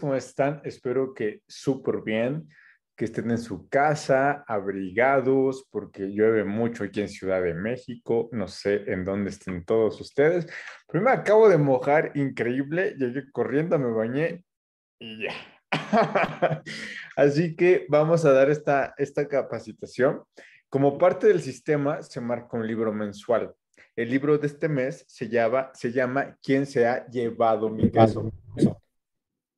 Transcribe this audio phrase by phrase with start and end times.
[0.00, 0.62] ¿Cómo están?
[0.64, 2.48] Espero que súper bien,
[2.96, 8.30] que estén en su casa, abrigados, porque llueve mucho aquí en Ciudad de México.
[8.32, 10.46] No sé en dónde estén todos ustedes.
[10.90, 12.94] Pero me acabo de mojar increíble.
[12.96, 14.42] Llegué corriendo, me bañé
[14.98, 15.34] y ya.
[17.16, 20.22] Así que vamos a dar esta, esta capacitación.
[20.70, 23.52] Como parte del sistema se marca un libro mensual.
[23.94, 28.30] El libro de este mes se llama, se llama ¿Quién se ha llevado mi caso?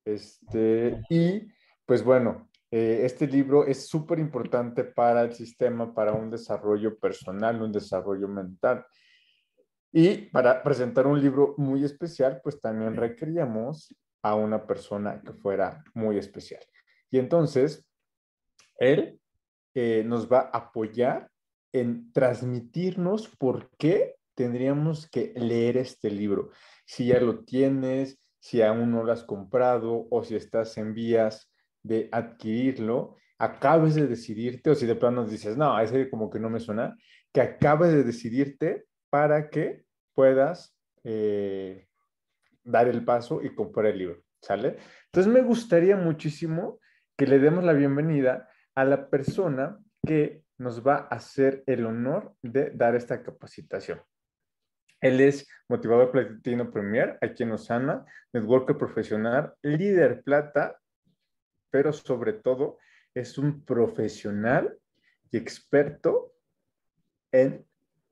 [0.05, 1.47] Este, y
[1.85, 7.61] pues bueno, eh, este libro es súper importante para el sistema, para un desarrollo personal,
[7.61, 8.85] un desarrollo mental.
[9.91, 15.83] Y para presentar un libro muy especial, pues también requeríamos a una persona que fuera
[15.93, 16.63] muy especial.
[17.11, 17.85] Y entonces,
[18.79, 19.19] él
[19.75, 21.29] eh, nos va a apoyar
[21.71, 26.49] en transmitirnos por qué tendríamos que leer este libro.
[26.85, 31.49] Si ya lo tienes, si aún no lo has comprado o si estás en vías
[31.81, 36.49] de adquirirlo, acabes de decidirte o si de plano dices, no, ese como que no
[36.49, 36.97] me suena,
[37.31, 41.87] que acabes de decidirte para que puedas eh,
[42.65, 44.75] dar el paso y comprar el libro, ¿sale?
[45.05, 46.81] Entonces me gustaría muchísimo
[47.17, 52.35] que le demos la bienvenida a la persona que nos va a hacer el honor
[52.41, 54.01] de dar esta capacitación.
[55.03, 60.79] Él es motivador platino premier aquí en Osana, networker profesional, líder plata,
[61.69, 62.77] pero sobre todo
[63.13, 64.77] es un profesional
[65.29, 66.33] y experto
[67.33, 67.65] en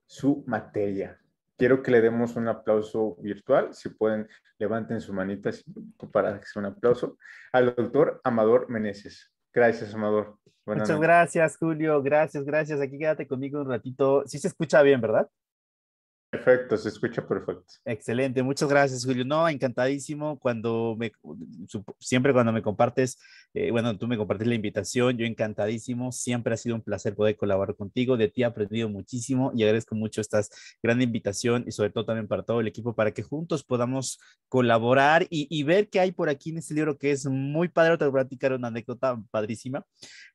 [0.05, 1.17] su materia.
[1.57, 3.73] Quiero que le demos un aplauso virtual.
[3.73, 5.51] Si pueden, levanten su manita
[6.11, 7.17] para que sea un aplauso
[7.53, 9.31] al doctor Amador Meneses.
[9.53, 10.37] Gracias, Amador.
[10.65, 12.01] Muchas gracias, Julio.
[12.03, 12.81] Gracias, gracias.
[12.81, 14.23] Aquí quédate conmigo un ratito.
[14.25, 15.29] Sí se escucha bien, ¿verdad?
[16.31, 17.65] Perfecto, se escucha perfecto.
[17.83, 19.25] Excelente, muchas gracias, Julio.
[19.25, 21.11] No, encantadísimo cuando me,
[21.99, 23.19] siempre cuando me compartes,
[23.53, 27.35] eh, bueno, tú me compartes la invitación, yo encantadísimo, siempre ha sido un placer poder
[27.35, 30.41] colaborar contigo, de ti he aprendido muchísimo y agradezco mucho esta
[30.81, 35.27] gran invitación y sobre todo también para todo el equipo, para que juntos podamos colaborar
[35.29, 38.21] y, ver qué hay por aquí en este libro que es muy padre, te voy
[38.21, 39.85] a platicar una anécdota padrísima,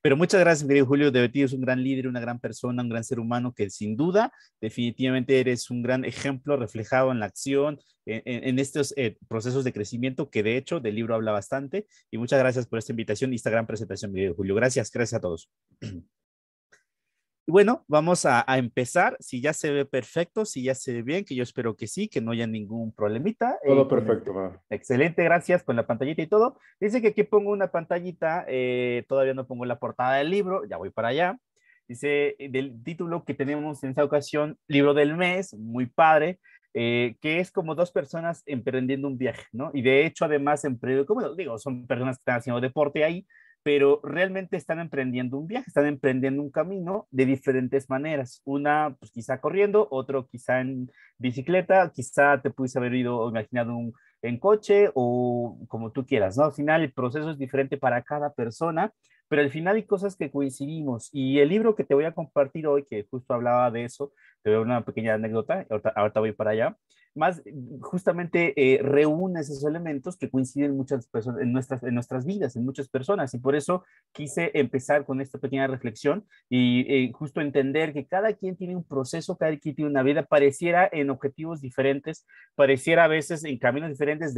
[0.03, 2.89] pero muchas gracias, querido Julio, de ti es un gran líder, una gran persona, un
[2.89, 4.31] gran ser humano que sin duda,
[4.61, 10.29] definitivamente eres un gran ejemplo reflejado en la acción, en, estos eh, procesos de crecimiento
[10.29, 11.87] que de hecho del libro habla bastante.
[12.11, 14.55] Y muchas gracias por esta invitación y esta gran presentación, mi Julio.
[14.55, 15.49] Gracias, gracias a todos.
[15.81, 15.87] Y
[17.47, 19.17] bueno, vamos a, empezar.
[19.19, 22.07] Si ya se ve perfecto, si ya se ve bien, que yo espero que sí,
[22.07, 23.57] que no haya ningún problemita.
[23.65, 24.61] Todo eh, perfecto.
[24.69, 26.59] Excelente, gracias con la pantallita y todo.
[26.79, 30.77] Dice que aquí pongo una pantallita, eh, todavía no pongo la portada del libro, ya
[30.77, 31.39] voy para allá.
[31.87, 36.39] Dice eh, del título que tenemos en esta ocasión, libro del mes, muy padre,
[36.73, 39.71] eh, que es como dos personas emprendiendo un viaje, ¿no?
[39.73, 40.63] Y de hecho, además,
[41.07, 43.25] como digo, son personas que están haciendo deporte ahí,
[43.63, 48.41] pero realmente están emprendiendo un viaje, están emprendiendo un camino de diferentes maneras.
[48.45, 53.75] Una, pues quizá corriendo, otro quizá en bicicleta, quizá te pudiste haber ido o imaginado
[53.75, 56.45] un, en coche o como tú quieras, ¿no?
[56.45, 58.93] Al final el proceso es diferente para cada persona
[59.27, 61.09] pero al final hay cosas que coincidimos.
[61.11, 64.51] Y el libro que te voy a compartir hoy, que justo hablaba de eso, te
[64.51, 65.65] doy una pequeña anécdota,
[65.95, 66.77] ahorita, voy para allá,
[67.17, 67.41] más
[67.81, 72.65] justamente eh, reúne esos elementos que coinciden muchas personas, en, nuestras, en nuestras vidas, en
[72.65, 73.33] muchas personas.
[73.33, 78.33] Y por eso quise empezar con esta pequeña reflexión y eh, justo entender que cada
[78.33, 83.07] quien tiene un proceso, cada quien tiene una vida, pareciera en objetivos diferentes, pareciera a
[83.07, 84.33] veces en caminos diferentes,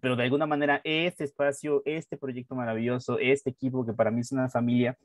[0.00, 4.32] pero de alguna manera este espacio, este proyecto maravilloso, este equipo que para mí es
[4.32, 4.96] una familia,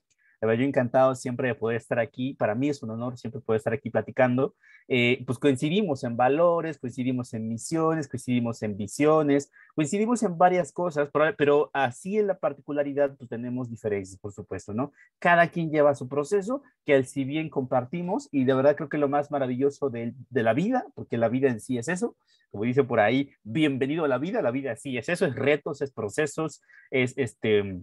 [0.41, 2.33] yo encantado siempre de poder estar aquí.
[2.33, 4.55] Para mí es un honor siempre poder estar aquí platicando.
[4.87, 11.09] Eh, pues coincidimos en valores, coincidimos en misiones, coincidimos en visiones, coincidimos en varias cosas,
[11.37, 14.93] pero, así en la particularidad pues tenemos diferencias, por supuesto, ¿no?
[15.19, 18.97] Cada quien lleva su proceso, que al si bien compartimos, y de verdad creo que
[18.97, 22.15] lo más maravilloso de, de la vida, porque la vida en sí es eso,
[22.49, 25.81] como dice por ahí, bienvenido a la vida, la vida sí es eso, es retos,
[25.81, 26.61] es procesos,
[26.91, 27.81] es este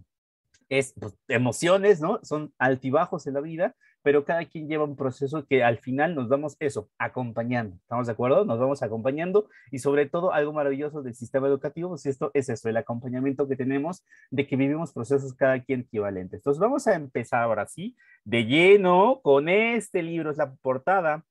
[0.68, 2.20] es pues, emociones, ¿no?
[2.22, 6.28] Son altibajos en la vida, pero cada quien lleva un proceso que al final nos
[6.28, 7.76] vamos eso, acompañando.
[7.76, 8.44] ¿Estamos de acuerdo?
[8.44, 12.68] Nos vamos acompañando y sobre todo algo maravilloso del sistema educativo, pues esto es eso,
[12.68, 16.40] el acompañamiento que tenemos de que vivimos procesos cada quien equivalentes.
[16.40, 21.24] Entonces vamos a empezar ahora sí, de lleno con este libro, es la portada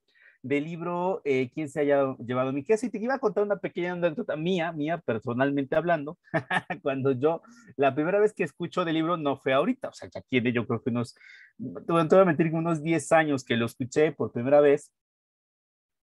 [0.43, 2.85] del libro eh, ¿Quién se haya llevado mi casa?
[2.85, 6.19] Y te iba a contar una pequeña anécdota mía, mía personalmente hablando,
[6.83, 7.41] cuando yo,
[7.77, 10.67] la primera vez que escucho del libro no fue ahorita, o sea, ya tiene yo
[10.67, 11.15] creo que unos,
[11.57, 14.91] te voy a mentir, unos 10 años que lo escuché por primera vez,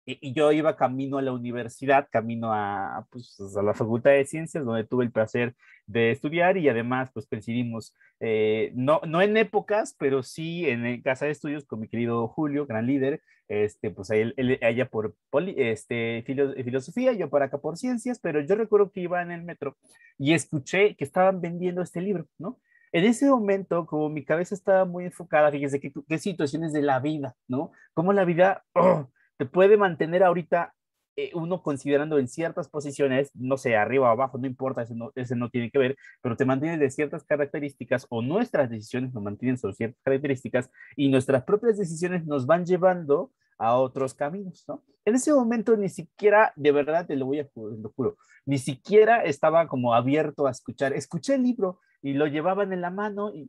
[0.07, 4.65] y, yo iba camino a la universidad, camino a, pues, a la Facultad de Ciencias,
[4.65, 5.55] donde tuve el placer
[5.87, 11.27] de estudiar y además pues coincidimos, eh, no, no en épocas, pero sí en casa
[11.27, 15.17] de estudios con mi querido Julio, gran líder, este, pues él, ella por
[15.57, 19.77] este, filosofía, yo por acá por ciencias, pero yo recuerdo que iba en el metro
[20.19, 22.59] y escuché que estaban vendiendo este libro, ¿no?
[22.93, 26.99] En ese momento, como mi cabeza estaba muy enfocada, fíjense qué, qué situaciones de la
[27.01, 27.73] vida, ¿no?
[27.95, 28.65] Cómo la vida...
[28.75, 29.11] Oh,
[29.41, 30.75] te puede mantener ahorita
[31.17, 35.13] eh, uno considerando en ciertas posiciones, no sé, arriba o abajo, no importa, ese no,
[35.15, 39.23] ese no tiene que ver, pero te mantiene de ciertas características o nuestras decisiones nos
[39.23, 44.85] mantienen sobre ciertas características y nuestras propias decisiones nos van llevando a otros caminos, ¿no?
[45.07, 49.25] En ese momento ni siquiera, de verdad te lo voy a lo juro, ni siquiera
[49.25, 50.93] estaba como abierto a escuchar.
[50.93, 53.47] Escuché el libro y lo llevaban en la mano y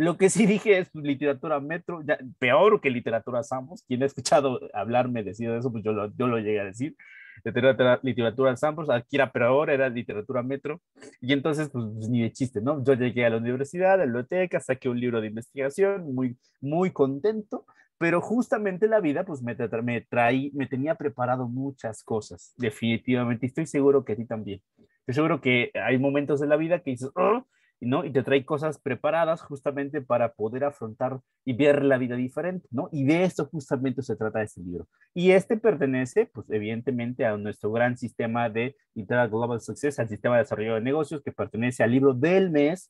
[0.00, 2.02] lo que sí dije es pues, literatura metro,
[2.38, 3.82] peor que literatura Samos.
[3.82, 6.96] Quien ha escuchado hablarme decir eso, pues yo lo, yo lo llegué a decir.
[7.44, 10.80] Literatura, literatura Samos, era peor, era literatura metro.
[11.20, 12.82] Y entonces, pues, pues, ni de chiste, ¿no?
[12.82, 16.92] Yo llegué a la universidad, a la biblioteca, saqué un libro de investigación, muy, muy
[16.92, 17.66] contento,
[17.98, 23.44] pero justamente la vida, pues me, me traí, me tenía preparado muchas cosas, definitivamente.
[23.44, 24.62] Estoy seguro que a ti también.
[25.00, 27.44] Estoy seguro que hay momentos de la vida que dices, oh,
[27.86, 28.04] ¿no?
[28.04, 32.88] Y te trae cosas preparadas justamente para poder afrontar y ver la vida diferente, ¿no?
[32.92, 34.86] Y de esto justamente se trata este libro.
[35.14, 40.36] Y este pertenece, pues evidentemente, a nuestro gran sistema de Integral Global Success, al sistema
[40.36, 42.88] de desarrollo de negocios que pertenece al libro del mes.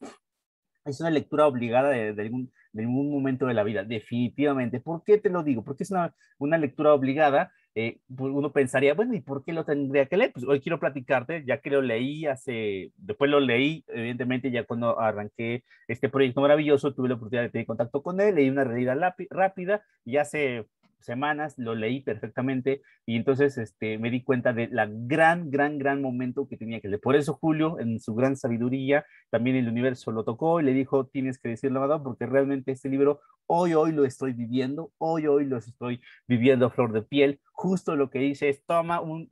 [0.84, 4.80] Es una lectura obligada de, algún, de algún momento de la vida, definitivamente.
[4.80, 5.62] ¿Por qué te lo digo?
[5.62, 9.64] Porque es una, una lectura obligada eh, pues, uno pensaría, bueno, ¿y por qué lo
[9.64, 10.32] tendría que leer?
[10.32, 14.98] Pues hoy quiero platicarte, ya que lo leí hace, después lo leí, evidentemente ya cuando
[14.98, 19.14] arranqué este proyecto maravilloso, tuve la oportunidad de tener contacto con él, leí una realidad
[19.30, 20.66] rápida y hace
[21.00, 26.02] semanas, lo leí perfectamente y entonces este, me di cuenta de la gran, gran, gran
[26.02, 27.00] momento que tenía que leer.
[27.00, 31.06] Por eso Julio, en su gran sabiduría, también el universo lo tocó y le dijo,
[31.06, 35.44] tienes que decirlo, Amado, porque realmente este libro hoy, hoy lo estoy viviendo, hoy, hoy
[35.44, 37.40] lo estoy viviendo a flor de piel.
[37.52, 39.28] Justo lo que dice es, toma un,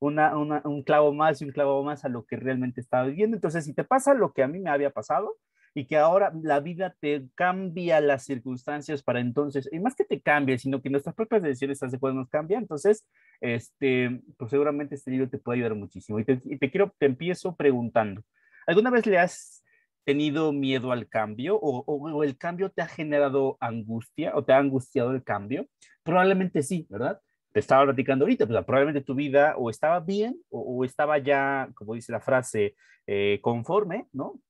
[0.00, 3.36] una, un clavo más y un clavo más a lo que realmente estaba viviendo.
[3.36, 5.36] Entonces, si te pasa lo que a mí me había pasado,
[5.74, 10.20] y que ahora la vida te cambia las circunstancias para entonces, y más que te
[10.20, 13.06] cambie, sino que nuestras propias decisiones hace cuando nos cambian, entonces,
[13.40, 16.18] este, pues seguramente este libro te puede ayudar muchísimo.
[16.18, 18.22] Y te, quiero, te empiezo preguntando,
[18.66, 19.64] ¿alguna vez le has
[20.04, 24.58] tenido miedo al cambio o, o, el cambio te ha generado angustia o te ha
[24.58, 25.68] angustiado el cambio?
[26.02, 27.20] Probablemente sí, ¿verdad?
[27.52, 31.94] Te estaba platicando ahorita, pues probablemente tu vida o estaba bien o, estaba ya, como
[31.94, 32.74] dice la frase,
[33.06, 34.40] eh, conforme, ¿no?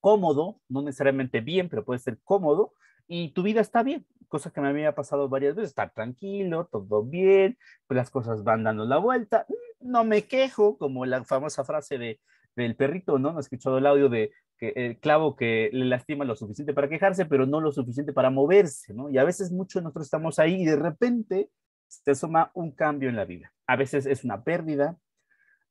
[0.00, 2.74] Cómodo, no necesariamente bien, pero puede ser cómodo,
[3.06, 7.04] y tu vida está bien, cosa que me había pasado varias veces, estar tranquilo, todo
[7.04, 9.46] bien, pues las cosas van dando la vuelta,
[9.80, 12.20] no me quejo, como la famosa frase de,
[12.54, 13.32] del perrito, ¿no?
[13.32, 16.88] ¿No has escuchado el audio de que el clavo que le lastima lo suficiente para
[16.88, 19.10] quejarse, pero no lo suficiente para moverse, ¿no?
[19.10, 21.50] Y a veces muchos de nosotros estamos ahí y de repente
[21.88, 23.52] se asoma un cambio en la vida.
[23.66, 24.98] A veces es una pérdida,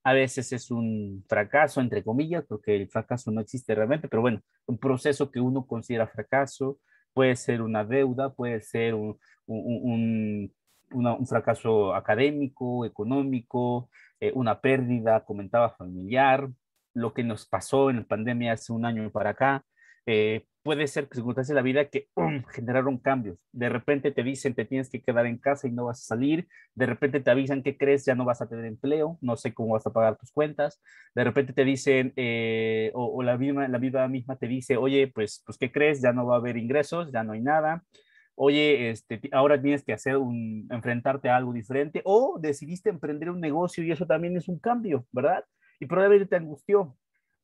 [0.03, 4.41] a veces es un fracaso, entre comillas, porque el fracaso no existe realmente, pero bueno,
[4.65, 6.79] un proceso que uno considera fracaso,
[7.13, 9.17] puede ser una deuda, puede ser un,
[9.47, 10.51] un,
[11.27, 16.49] fracaso académico, económico, eh, una pérdida, comentaba familiar,
[16.93, 19.63] lo que nos pasó en la pandemia hace un año para acá,
[20.05, 22.09] eh, puede ser que circunstancias de la vida que
[22.53, 23.37] generaron cambios.
[23.51, 26.47] De repente te dicen te tienes que quedar en casa y no vas a salir.
[26.75, 29.73] De repente te avisan que crees ya no vas a tener empleo, no sé cómo
[29.73, 30.81] vas a pagar tus cuentas.
[31.15, 35.43] De repente te dicen, eh, o, la, misma, la vida misma te dice, oye, pues,
[35.45, 36.01] pues, ¿qué crees?
[36.01, 37.83] Ya no va a haber ingresos, ya no hay nada.
[38.35, 42.01] Oye, este, ahora tienes que hacer un, enfrentarte a algo diferente.
[42.05, 45.43] O decidiste emprender un negocio y eso también es un cambio, ¿verdad?
[45.79, 46.95] Y probablemente te angustió,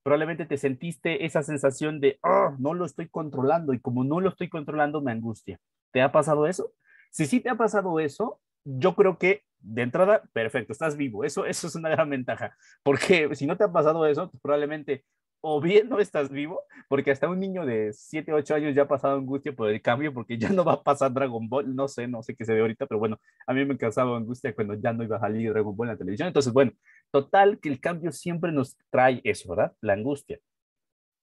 [0.06, 4.30] probablemente te sentiste esa sensación de, oh, no lo estoy controlando y como no lo
[4.30, 5.60] estoy controlando me angustia.
[5.92, 6.74] ¿Te ha pasado eso?
[7.10, 11.24] Si sí te ha pasado eso, yo creo que de entrada, perfecto, estás vivo.
[11.24, 15.04] Eso, eso es una gran ventaja, porque si no te ha pasado eso, probablemente
[15.42, 18.88] o bien no estás vivo, porque hasta un niño de 7, 8 años ya ha
[18.88, 22.08] pasado angustia por el cambio, porque ya no va a pasar Dragon Ball, no sé,
[22.08, 24.94] no sé qué se ve ahorita, pero bueno, a mí me causaba angustia cuando ya
[24.94, 26.28] no iba a salir Dragon Ball en la televisión.
[26.28, 26.72] Entonces, bueno,
[27.16, 29.74] total que el cambio siempre nos trae eso, ¿verdad?
[29.80, 30.38] La angustia.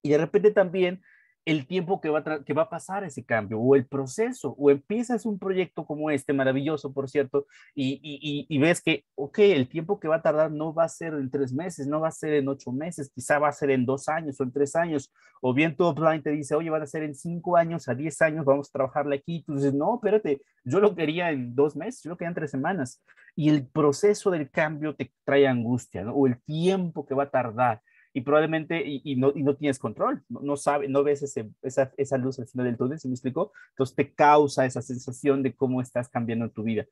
[0.01, 1.03] Y de repente también
[1.45, 4.71] el tiempo que va, a que va a pasar ese cambio o el proceso, o
[4.71, 9.67] empiezas un proyecto como este, maravilloso, por cierto, y, y, y, ves que, ok, el
[9.67, 12.11] tiempo que va a tardar no va a ser en tres meses, no va a
[12.11, 15.11] ser en ocho meses, quizá va a ser en dos años o en tres años,
[15.41, 18.21] o bien tu offline te dice, oye, van a ser en cinco años, a diez
[18.21, 22.03] años, vamos a trabajarle aquí, tú dices, no, espérate, yo lo quería en dos meses,
[22.03, 23.01] yo lo quería en tres semanas,
[23.35, 26.13] y el proceso del cambio te trae angustia, ¿no?
[26.13, 27.81] O el tiempo que va a tardar
[28.13, 31.91] y probablemente, y, no, y no, tienes control, no, no, sabe, no ves ese, esa,
[31.97, 33.51] esa, luz al final del túnel, ¿se me explicó?
[33.71, 36.85] Entonces te causa esa sensación de cómo estás cambiando tu vida,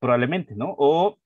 [0.00, 0.74] probablemente, ¿no?
[0.76, 1.18] O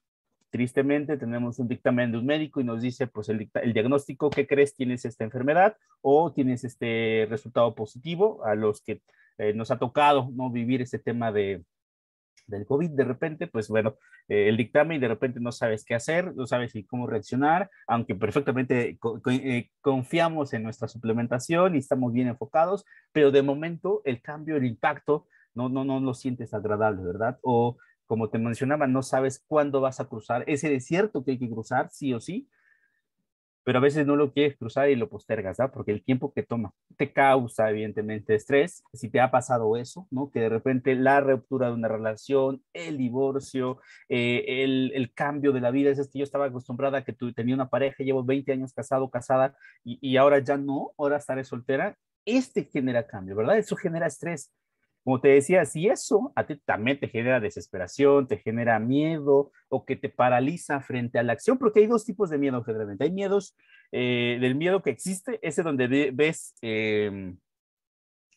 [0.50, 4.47] tristemente tenemos un dictamen de un médico y nos dice, pues el, el diagnóstico, ¿qué
[4.47, 4.75] crees?
[4.75, 9.00] Tienes esta enfermedad o tienes este resultado positivo a los que
[9.38, 10.50] eh, nos ha tocado, ¿no?
[10.50, 11.64] Vivir ese tema de,
[12.50, 13.97] del COVID, de repente, pues bueno,
[14.28, 18.14] eh, el dictamen y de repente no sabes qué hacer, no sabes cómo reaccionar, aunque
[18.14, 18.99] perfectamente
[19.30, 24.66] eh, confiamos en nuestra suplementación y estamos bien enfocados, pero de momento el cambio, el
[24.66, 27.38] impacto, no, no, no lo sientes agradable, ¿verdad?
[27.42, 27.76] O
[28.07, 31.90] como te mencionaba, no sabes cuándo vas a cruzar ese desierto que hay que cruzar,
[31.90, 32.49] sí o sí,
[33.64, 35.71] pero a veces no lo quieres cruzar y lo postergas, ¿no?
[35.71, 38.83] Porque el tiempo que toma te causa, evidentemente, estrés.
[38.93, 40.31] Si te ha pasado eso, ¿no?
[40.31, 45.61] Que de repente la ruptura de una relación, el divorcio, eh, el, el, cambio de
[45.61, 48.52] la vida, es que yo estaba acostumbrada a que tú tenía una pareja, llevo 20
[48.52, 51.97] años casado, casada, y, y ahora ya no, ahora estaré soltera.
[52.25, 53.59] Este genera cambio, ¿verdad?
[53.59, 54.52] Eso genera estrés.
[55.11, 59.85] Como te decía, si eso a ti también te genera desesperación, te genera miedo o
[59.85, 63.02] que te paraliza frente a la acción, porque hay dos tipos de miedo generalmente.
[63.02, 63.57] Hay miedos,
[63.90, 67.35] eh, del miedo que existe, ese donde ves, eh,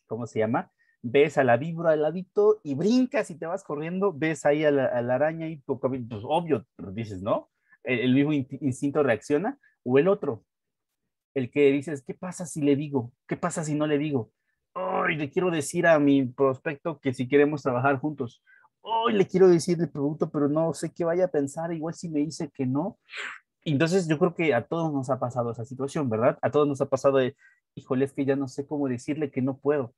[0.06, 0.72] ¿cómo se llama?
[1.00, 4.72] Ves a la víbora al ladito y brincas y te vas corriendo, ves ahí a
[4.72, 5.78] la, araña y pues,
[6.24, 7.52] obvio, dices, ¿no?
[7.84, 9.60] El, el mismo instinto reacciona.
[9.84, 10.44] O el otro,
[11.34, 13.12] el que dices, ¿qué pasa si le digo?
[13.28, 14.32] ¿Qué pasa si no le digo?
[14.74, 18.42] Hoy le quiero decir a mi prospecto que si queremos trabajar juntos,
[18.80, 22.08] hoy le quiero decir el producto, pero no sé qué vaya a pensar, igual si
[22.08, 22.98] me dice que no.
[23.62, 26.38] Entonces yo creo que a todos nos ha pasado esa situación, ¿verdad?
[26.42, 27.34] A todos nos ha pasado de,
[27.74, 29.94] híjole, es que ya no sé cómo decirle que no puedo,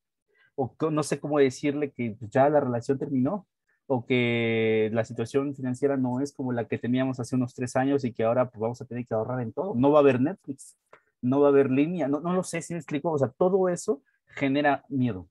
[0.54, 3.46] o no sé cómo decirle que ya la relación terminó,
[3.88, 8.04] o que la situación financiera no es como la que teníamos hace unos tres años
[8.04, 9.74] y que ahora pues, vamos a tener que ahorrar en todo.
[9.76, 10.76] No va a haber Netflix,
[11.22, 13.68] no va a haber línea, no, no lo sé si me explico, o sea, todo
[13.68, 14.02] eso
[14.36, 15.28] genera miedo.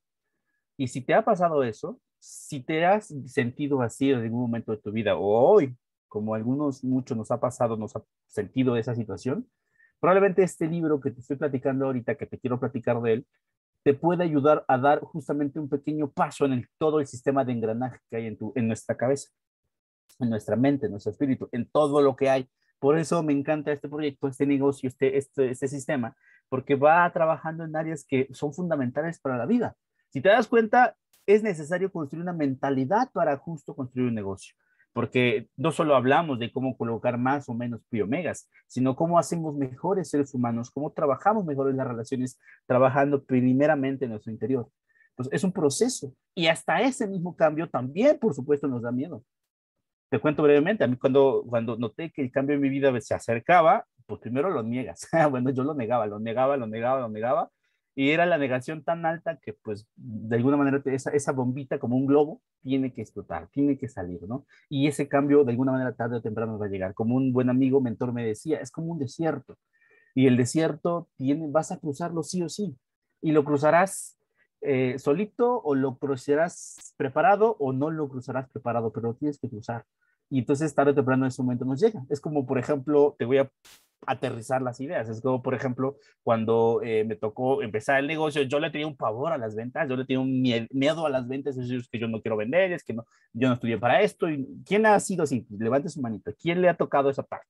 [0.77, 4.79] Y si te ha pasado eso, si te has sentido así en algún momento de
[4.79, 5.75] tu vida o hoy,
[6.07, 9.47] como algunos, muchos nos ha pasado, nos ha sentido esa situación,
[9.99, 13.27] probablemente este libro que te estoy platicando ahorita, que te quiero platicar de él,
[13.83, 17.99] te puede ayudar a dar justamente un pequeño paso en todo el sistema de engranaje
[18.09, 19.29] que hay en, tu, en nuestra cabeza,
[20.19, 22.49] en nuestra mente, en nuestro espíritu, en todo lo que hay.
[22.79, 26.15] Por eso me encanta este proyecto, este negocio, este, este, este sistema,
[26.49, 29.75] porque va trabajando en áreas que son fundamentales para la vida.
[30.09, 34.55] Si te das cuenta, es necesario construir una mentalidad para justo construir un negocio,
[34.93, 40.09] porque no solo hablamos de cómo colocar más o menos piomegas, sino cómo hacemos mejores
[40.09, 44.69] seres humanos, cómo trabajamos mejor en las relaciones, trabajando primeramente en nuestro interior.
[45.09, 49.23] Entonces, es un proceso y hasta ese mismo cambio también, por supuesto, nos da miedo.
[50.09, 53.13] Te cuento brevemente, a mí cuando, cuando noté que el cambio en mi vida se
[53.13, 55.07] acercaba, pues primero lo niegas.
[55.31, 57.51] bueno, yo lo negaba, lo negaba, lo negaba, lo negaba.
[57.97, 61.95] Y era la negación tan alta que, pues, de alguna manera, esa, esa bombita como
[61.95, 64.45] un globo tiene que explotar, tiene que salir, ¿no?
[64.69, 66.93] Y ese cambio, de alguna manera, tarde o temprano va a llegar.
[66.93, 69.57] Como un buen amigo, mentor me decía, es como un desierto.
[70.13, 72.77] Y el desierto tiene, vas a cruzarlo sí o sí.
[73.21, 74.17] Y lo cruzarás
[74.61, 79.49] eh, solito o lo cruzarás preparado o no lo cruzarás preparado, pero lo tienes que
[79.49, 79.85] cruzar.
[80.29, 82.03] Y entonces tarde o temprano ese momento nos llega.
[82.09, 83.51] Es como, por ejemplo, te voy a
[84.05, 85.09] aterrizar las ideas.
[85.09, 88.97] Es como, por ejemplo, cuando eh, me tocó empezar el negocio, yo le tenía un
[88.97, 92.07] pavor a las ventas, yo le tenía un miedo a las ventas, es que yo
[92.07, 94.29] no quiero vender, es que no, yo no estudié para esto.
[94.29, 95.45] ¿Y ¿Quién ha sido así?
[95.49, 96.31] Levante su manito.
[96.39, 97.47] ¿Quién le ha tocado esa parte?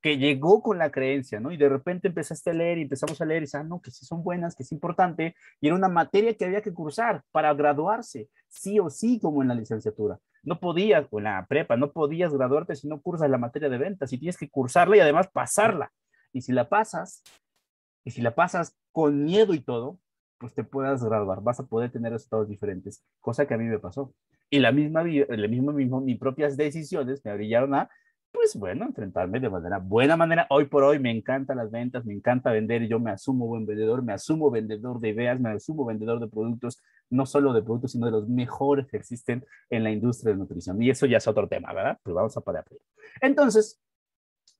[0.00, 1.52] Que llegó con la creencia, ¿no?
[1.52, 3.90] Y de repente empezaste a leer y empezamos a leer y dices, ah, no, que
[3.90, 5.34] sí son buenas, que es importante.
[5.60, 9.48] Y era una materia que había que cursar para graduarse, sí o sí, como en
[9.48, 10.18] la licenciatura.
[10.42, 13.78] No podías, o en la prepa, no podías graduarte si no cursas la materia de
[13.78, 15.92] ventas y tienes que cursarla y además pasarla.
[16.32, 17.22] Y si la pasas,
[18.04, 19.98] y si la pasas con miedo y todo,
[20.38, 23.78] pues te puedas graduar, vas a poder tener resultados diferentes, cosa que a mí me
[23.78, 24.14] pasó.
[24.48, 27.90] Y la misma, la misma, mismo, mis propias decisiones me brillaron a,
[28.32, 30.46] pues bueno, enfrentarme de manera buena manera.
[30.48, 34.02] Hoy por hoy me encantan las ventas, me encanta vender, yo me asumo buen vendedor,
[34.02, 38.06] me asumo vendedor de ideas, me asumo vendedor de productos, no solo de productos, sino
[38.06, 40.80] de los mejores que existen en la industria de nutrición.
[40.82, 41.98] Y eso ya es otro tema, ¿verdad?
[42.02, 42.64] Pues vamos a parar.
[43.20, 43.80] Entonces,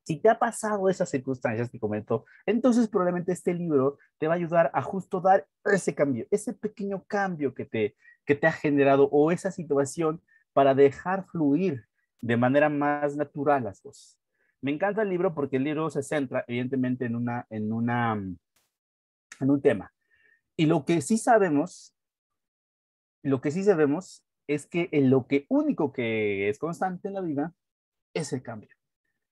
[0.03, 4.37] Si te ha pasado esas circunstancias que comento, entonces probablemente este libro te va a
[4.37, 9.09] ayudar a justo dar ese cambio, ese pequeño cambio que te, que te ha generado
[9.13, 10.21] o esa situación
[10.53, 11.85] para dejar fluir
[12.21, 14.19] de manera más natural las cosas.
[14.63, 19.51] Me encanta el libro porque el libro se centra evidentemente en, una, en, una, en
[19.51, 19.93] un tema.
[20.57, 21.95] Y lo que sí sabemos,
[23.23, 27.55] lo que sí sabemos es que lo que único que es constante en la vida
[28.15, 28.71] es el cambio.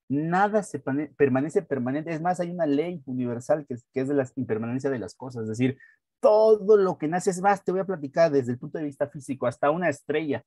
[0.09, 2.13] Nada se permanece permanente.
[2.13, 5.43] Es más, hay una ley universal que que es de la impermanencia de las cosas.
[5.43, 5.79] Es decir,
[6.21, 9.09] todo lo que nace es más, te voy a platicar desde el punto de vista
[9.09, 10.45] físico, hasta una estrella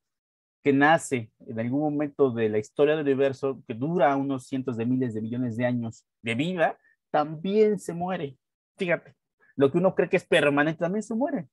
[0.63, 4.85] que nace en algún momento de la historia del universo, que dura unos cientos de
[4.85, 6.77] miles de millones de años de vida,
[7.09, 8.37] también se muere.
[8.77, 9.15] Fíjate,
[9.55, 11.47] lo que uno cree que es permanente también se muere.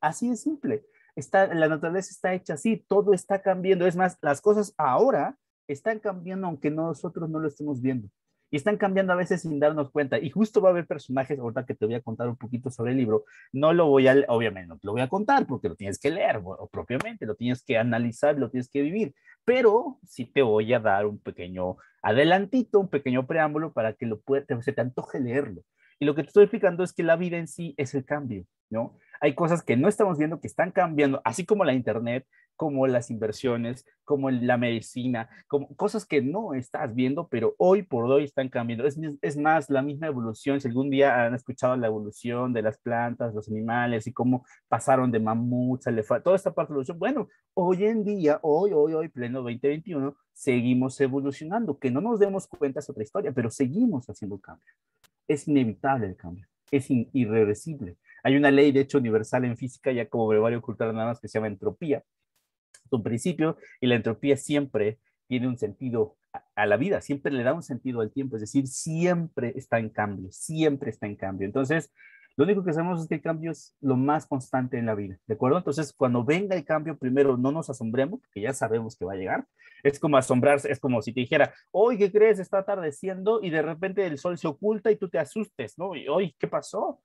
[0.00, 0.84] Así de simple.
[1.16, 3.86] Está, la naturaleza está hecha así, todo está cambiando.
[3.86, 5.36] Es más, las cosas ahora
[5.68, 8.08] están cambiando aunque nosotros no lo estemos viendo
[8.50, 10.18] y están cambiando a veces sin darnos cuenta.
[10.18, 12.92] Y justo va a haber personajes, ahorita que te voy a contar un poquito sobre
[12.92, 15.76] el libro, no lo voy a, obviamente, no te lo voy a contar porque lo
[15.76, 19.14] tienes que leer o, propiamente, lo tienes que analizar, lo tienes que vivir,
[19.44, 24.20] pero sí te voy a dar un pequeño adelantito, un pequeño preámbulo para que lo
[24.20, 25.62] pueda, se te antoje leerlo.
[26.00, 28.46] Y lo que te estoy explicando es que la vida en sí es el cambio,
[28.70, 28.96] ¿no?
[29.20, 32.26] Hay cosas que no estamos viendo que están cambiando, así como la Internet,
[32.56, 38.06] como las inversiones, como la medicina, como cosas que no estás viendo, pero hoy por
[38.06, 38.86] hoy están cambiando.
[38.86, 42.78] Es, es, más, la misma evolución, si algún día han escuchado la evolución de las
[42.78, 45.84] plantas, los animales y cómo pasaron de mamuts,
[46.24, 50.98] toda esta parte de evolución, bueno, hoy en día, hoy, hoy, hoy, pleno 2021, seguimos
[50.98, 51.78] evolucionando.
[51.78, 54.72] Que no nos demos cuenta es otra historia, pero seguimos haciendo cambio.
[55.30, 57.96] Es inevitable el cambio, es irreversible.
[58.22, 61.28] Hay una ley, de hecho, universal en física, ya como brevario cultural nada más, que
[61.28, 62.02] se llama entropía,
[62.90, 66.16] un principio y la entropía siempre tiene un sentido
[66.54, 69.88] a, la vida, siempre le da un sentido al tiempo, es decir, siempre está en
[69.88, 71.46] cambio, siempre está en cambio.
[71.46, 71.92] Entonces,
[72.40, 75.18] lo único que sabemos es que el cambio es lo más constante en la vida,
[75.26, 75.58] ¿de acuerdo?
[75.58, 79.16] Entonces, cuando venga el cambio, primero no nos asombremos, porque ya sabemos que va a
[79.16, 79.46] llegar.
[79.82, 82.38] Es como asombrarse, es como si te dijera, hoy, ¿qué crees?
[82.38, 85.94] Está atardeciendo y de repente el sol se oculta y tú te asustes, ¿no?
[85.94, 87.02] Y hoy, ¿qué pasó?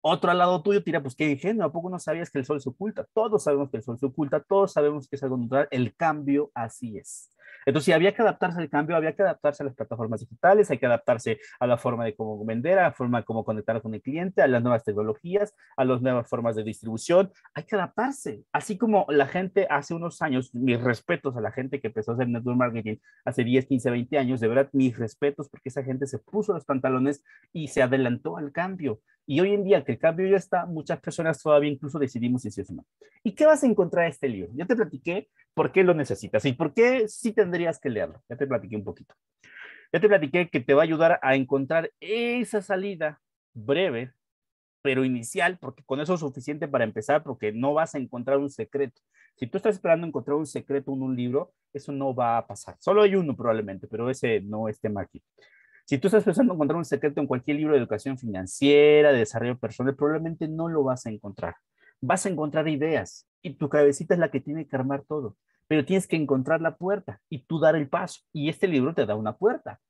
[0.00, 2.60] Otro al lado tuyo tira, pues qué ingenuo, ¿a poco no sabías que el sol
[2.60, 3.04] se oculta?
[3.12, 6.52] Todos sabemos que el sol se oculta, todos sabemos que es algo natural, el cambio
[6.54, 7.32] así es.
[7.66, 10.78] Entonces, si había que adaptarse al cambio, había que adaptarse a las plataformas digitales, hay
[10.78, 13.94] que adaptarse a la forma de cómo vender, a la forma de cómo conectar con
[13.94, 17.30] el cliente, a las nuevas tecnologías, a las nuevas formas de distribución.
[17.54, 18.44] Hay que adaptarse.
[18.52, 22.14] Así como la gente hace unos años, mis respetos a la gente que empezó a
[22.14, 26.06] hacer network marketing hace 10, 15, 20 años, de verdad, mis respetos porque esa gente
[26.06, 29.00] se puso los pantalones y se adelantó al cambio.
[29.26, 32.50] Y hoy en día que el cambio ya está, muchas personas todavía incluso decidimos si
[32.50, 32.86] sí o no.
[33.22, 34.50] ¿Y qué vas a encontrar en este libro?
[34.54, 38.22] Ya te platiqué por qué lo necesitas y por qué sí tendrías que leerlo.
[38.28, 39.14] Ya te platiqué un poquito.
[39.92, 43.20] Ya te platiqué que te va a ayudar a encontrar esa salida
[43.52, 44.12] breve,
[44.82, 48.50] pero inicial, porque con eso es suficiente para empezar, porque no vas a encontrar un
[48.50, 49.00] secreto.
[49.36, 52.76] Si tú estás esperando encontrar un secreto en un libro, eso no va a pasar.
[52.80, 55.22] Solo hay uno probablemente, pero ese no es tema aquí.
[55.84, 59.58] Si tú estás pensando encontrar un secreto en cualquier libro de educación financiera, de desarrollo
[59.58, 61.56] personal, probablemente no lo vas a encontrar.
[62.00, 65.84] Vas a encontrar ideas y tu cabecita es la que tiene que armar todo, pero
[65.84, 68.20] tienes que encontrar la puerta y tú dar el paso.
[68.32, 69.80] Y este libro te da una puerta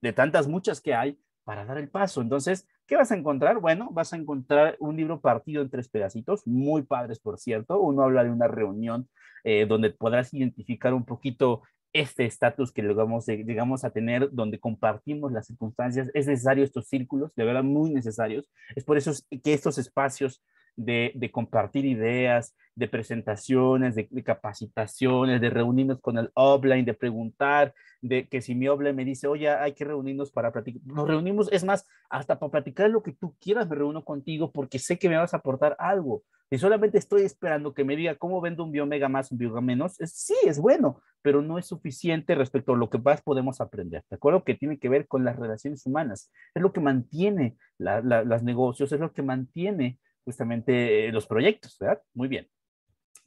[0.00, 2.20] de tantas muchas que hay para dar el paso.
[2.20, 3.58] Entonces, ¿qué vas a encontrar?
[3.58, 7.80] Bueno, vas a encontrar un libro partido en tres pedacitos, muy padres, por cierto.
[7.80, 9.08] Uno habla de una reunión
[9.44, 15.46] eh, donde podrás identificar un poquito este estatus que llegamos, a tener, donde compartimos las
[15.46, 18.48] circunstancias, es necesario estos círculos, de verdad muy necesarios.
[18.76, 20.42] Es por eso que estos espacios
[20.78, 27.74] de, de compartir ideas, de presentaciones, de, capacitaciones, de reunirnos con el offline, de preguntar,
[28.00, 31.50] de que si mi offline me dice, oye, hay que reunirnos para platicar, nos reunimos,
[31.50, 35.08] es más, hasta para platicar lo que tú quieras, me reúno contigo porque sé que
[35.08, 36.22] me vas a aportar algo.
[36.50, 39.96] Y solamente estoy esperando que me diga cómo vendo un biomega más, un biomega menos.
[40.04, 44.04] sí, es bueno, pero no es suficiente respecto a lo que más podemos aprender.
[44.08, 44.44] ¿De acuerdo?
[44.44, 46.32] Que tiene que ver con las relaciones humanas.
[46.54, 52.02] Es lo que mantiene los negocios, es lo que mantiene justamente eh, los proyectos, ¿verdad?
[52.12, 52.46] Muy bien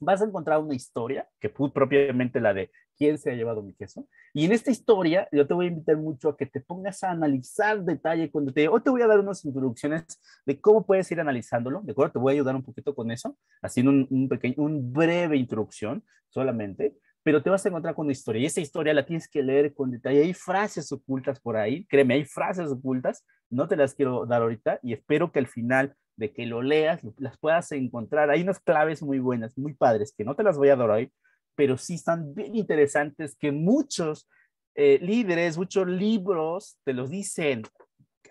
[0.02, 3.74] vas a encontrar una historia, que fue propiamente la de quién se ha llevado mi
[3.74, 4.08] queso.
[4.34, 7.12] Y en esta historia, yo te voy a invitar mucho a que te pongas a
[7.12, 8.68] analizar detalle cuando te...
[8.68, 10.04] Hoy te voy a dar unas introducciones
[10.46, 12.14] de cómo puedes ir analizándolo, ¿de acuerdo?
[12.14, 16.04] Te voy a ayudar un poquito con eso, haciendo un, un pequeño, un breve introducción
[16.30, 19.44] solamente, pero te vas a encontrar con una historia y esa historia la tienes que
[19.44, 20.24] leer con detalle.
[20.24, 24.80] Hay frases ocultas por ahí, créeme, hay frases ocultas, no te las quiero dar ahorita
[24.82, 28.30] y espero que al final de que lo leas, las puedas encontrar.
[28.30, 31.12] Hay unas claves muy buenas, muy padres, que no te las voy a dar hoy,
[31.56, 34.28] pero sí están bien interesantes, que muchos
[34.76, 37.64] eh, líderes, muchos libros te los dicen,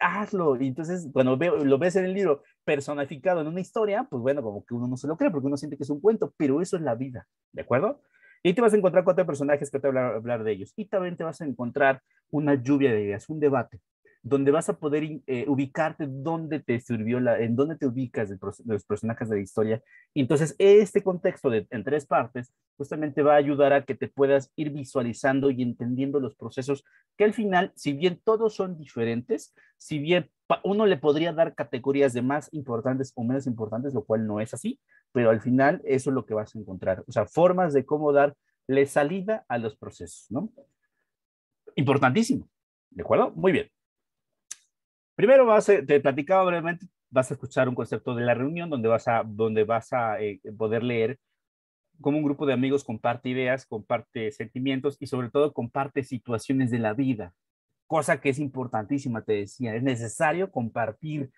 [0.00, 0.60] hazlo.
[0.60, 4.64] Y entonces, cuando lo ves en el libro personificado en una historia, pues bueno, como
[4.64, 6.76] que uno no se lo cree porque uno siente que es un cuento, pero eso
[6.76, 8.00] es la vida, ¿de acuerdo?
[8.42, 10.72] Y te vas a encontrar cuatro personajes que te voy a hablar de ellos.
[10.76, 13.80] Y también te vas a encontrar una lluvia de ideas, un debate
[14.22, 18.38] donde vas a poder eh, ubicarte dónde te sirvió, la, en dónde te ubicas de
[18.66, 19.82] los personajes de la historia.
[20.12, 24.08] Y entonces, este contexto de, en tres partes justamente va a ayudar a que te
[24.08, 26.84] puedas ir visualizando y entendiendo los procesos
[27.16, 30.30] que al final, si bien todos son diferentes, si bien
[30.64, 34.52] uno le podría dar categorías de más importantes o menos importantes, lo cual no es
[34.52, 34.80] así,
[35.12, 37.04] pero al final eso es lo que vas a encontrar.
[37.06, 40.52] O sea, formas de cómo darle salida a los procesos, ¿no?
[41.76, 42.48] Importantísimo.
[42.90, 43.30] ¿De acuerdo?
[43.32, 43.70] Muy bien.
[45.20, 48.88] Primero vas a, te platicaba brevemente, vas a escuchar un concepto de la reunión donde
[48.88, 51.18] vas a, donde vas a eh, poder leer
[52.00, 56.78] cómo un grupo de amigos comparte ideas, comparte sentimientos y sobre todo comparte situaciones de
[56.78, 57.34] la vida,
[57.86, 61.30] cosa que es importantísima, te decía, es necesario compartir.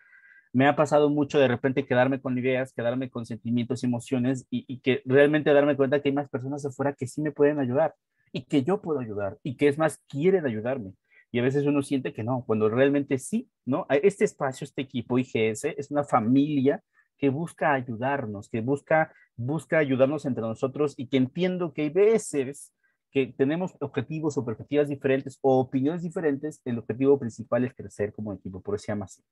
[0.53, 4.79] Me ha pasado mucho de repente quedarme con ideas, quedarme con sentimientos emociones y, y
[4.79, 7.97] que realmente darme cuenta que hay más personas afuera que sí me pueden ayudar
[8.31, 10.93] y que yo puedo ayudar y que es más quieren ayudarme
[11.33, 13.87] y a veces uno siente que no, cuando realmente sí, ¿no?
[13.89, 16.83] Este espacio, este equipo IGS es una familia
[17.17, 22.75] que busca ayudarnos, que busca, busca ayudarnos entre nosotros y que entiendo que hay veces
[23.11, 28.33] que tenemos objetivos o perspectivas diferentes o opiniones diferentes, el objetivo principal es crecer como
[28.33, 29.23] equipo, por eso se llama así.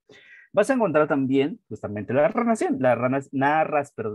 [0.53, 2.97] Vas a encontrar también justamente la narración, la,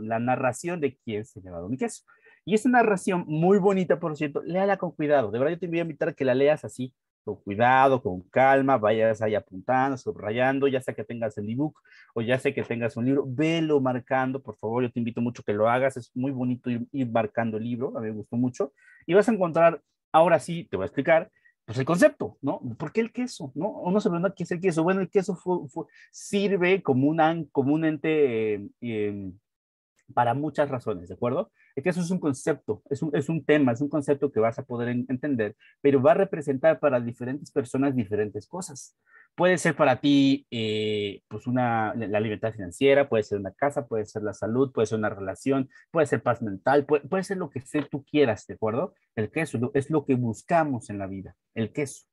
[0.02, 2.04] la narración de quién se llevado mi queso.
[2.46, 5.32] Y esta narración muy bonita, por cierto, léala con cuidado.
[5.32, 6.94] De verdad, yo te voy a invitar a que la leas así,
[7.26, 11.82] con cuidado, con calma, vayas ahí apuntando, subrayando, ya sea que tengas el ebook
[12.14, 15.44] o ya sea que tengas un libro, velo marcando, por favor, yo te invito mucho
[15.44, 18.74] que lo hagas, es muy bonito ir, marcando el libro, a mí me gustó mucho,
[19.08, 21.32] y vas a encontrar, ahora sí, te voy a explicar,
[21.66, 22.62] pues el concepto, ¿no?
[22.78, 23.52] ¿Por qué el queso?
[23.56, 23.70] ¿No?
[23.70, 24.84] Uno se pregunta qué es el queso.
[24.84, 25.36] Bueno, el queso
[26.12, 29.32] sirve como, una, como un ente eh, eh,
[30.14, 31.52] para muchas razones, ¿de acuerdo?
[31.76, 34.64] Es que eso es un concepto, es un, tema, es un concepto que vas a
[34.64, 38.96] poder entender, pero va a representar para diferentes personas diferentes cosas.
[39.36, 44.06] Puede ser para ti, eh, pues, una, la libertad financiera, puede ser una casa, puede
[44.06, 47.62] ser la salud, puede ser una relación, puede ser paz mental, puede, ser lo que
[47.92, 48.94] tú quieras, ¿de acuerdo?
[49.14, 52.06] El queso es lo que buscamos en la vida, el queso,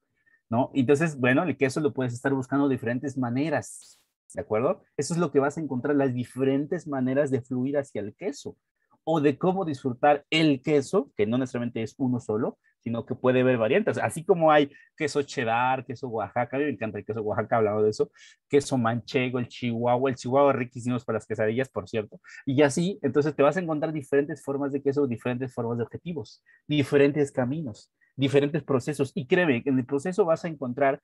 [0.51, 0.73] ¿no?
[0.75, 4.01] Entonces, bueno, el queso lo puedes estar buscando de diferentes maneras,
[4.35, 4.83] ¿de acuerdo?
[4.97, 8.57] Eso es lo que vas a encontrar, las diferentes maneras de fluir hacia el queso
[9.05, 13.41] o de cómo disfrutar el queso, que no necesariamente es uno solo, sino que puede
[13.41, 13.99] haber variantes.
[13.99, 17.83] Así como hay queso cheddar, queso Oaxaca, a mí me encanta el queso Oaxaca, hablado
[17.83, 18.11] de eso,
[18.49, 22.21] queso manchego, el chihuahua, el chihuahua riquísimos para las quesadillas, por cierto.
[22.45, 26.43] Y así, entonces te vas a encontrar diferentes formas de queso, diferentes formas de objetivos,
[26.67, 29.13] diferentes caminos, diferentes procesos.
[29.15, 31.01] Y créeme, en el proceso vas a encontrar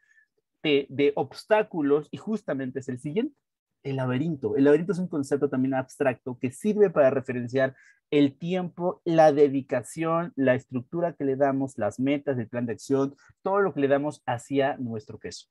[0.62, 3.34] de, obstáculos y justamente es el siguiente,
[3.82, 4.56] el laberinto.
[4.56, 7.74] El laberinto es un concepto también abstracto que sirve para referenciar
[8.10, 13.14] el tiempo, la dedicación, la estructura que le damos, las metas, el plan de acción,
[13.42, 15.46] todo lo que le damos hacia nuestro queso.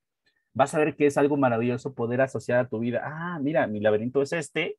[0.53, 3.01] Vas a ver que es algo maravilloso poder asociar a tu vida.
[3.03, 4.77] Ah, mira, mi laberinto es este,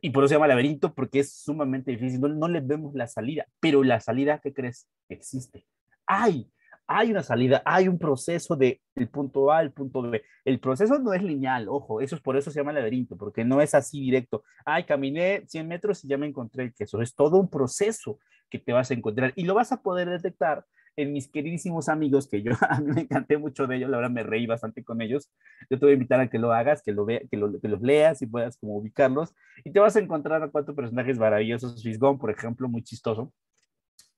[0.00, 2.20] y por eso se llama laberinto, porque es sumamente difícil.
[2.20, 4.88] No, no le vemos la salida, pero la salida, ¿qué crees?
[5.08, 5.66] Existe.
[6.06, 6.50] ¡Ay!
[6.86, 10.22] Hay una salida, hay un proceso de el punto A al punto B.
[10.44, 13.60] El proceso no es lineal, ojo, eso es por eso se llama laberinto, porque no
[13.60, 14.44] es así directo.
[14.64, 17.02] Ay, caminé 100 metros y ya me encontré el queso.
[17.02, 18.18] Es todo un proceso
[18.48, 20.64] que te vas a encontrar y lo vas a poder detectar
[20.96, 24.10] en mis queridísimos amigos, que yo a mí me encanté mucho de ellos, la verdad
[24.10, 25.30] me reí bastante con ellos.
[25.68, 27.82] Yo te voy a invitar a que lo hagas, que, lo vea, que, que los
[27.82, 29.34] leas y puedas como ubicarlos.
[29.64, 31.82] Y te vas a encontrar a cuatro personajes maravillosos.
[31.82, 33.32] Fisgón, por ejemplo, muy chistoso.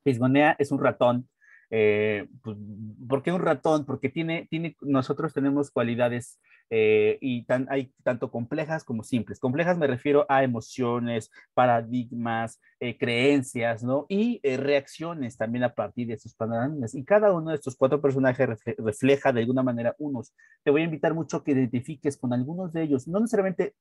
[0.04, 1.28] Fisgonea es un ratón
[1.70, 2.56] eh, pues,
[3.08, 3.84] ¿Por qué un ratón?
[3.84, 9.38] Porque tiene, tiene, nosotros tenemos cualidades eh, y tan, hay tanto complejas como simples.
[9.38, 14.06] Complejas me refiero a emociones, paradigmas, eh, creencias, ¿no?
[14.08, 16.94] Y reacciones también a partir de esos paradigmas.
[16.94, 20.34] Y cada uno de estos cuatro personajes refleja de alguna manera unos.
[20.62, 23.74] Te voy a invitar mucho que identifiques con algunos de ellos, no necesariamente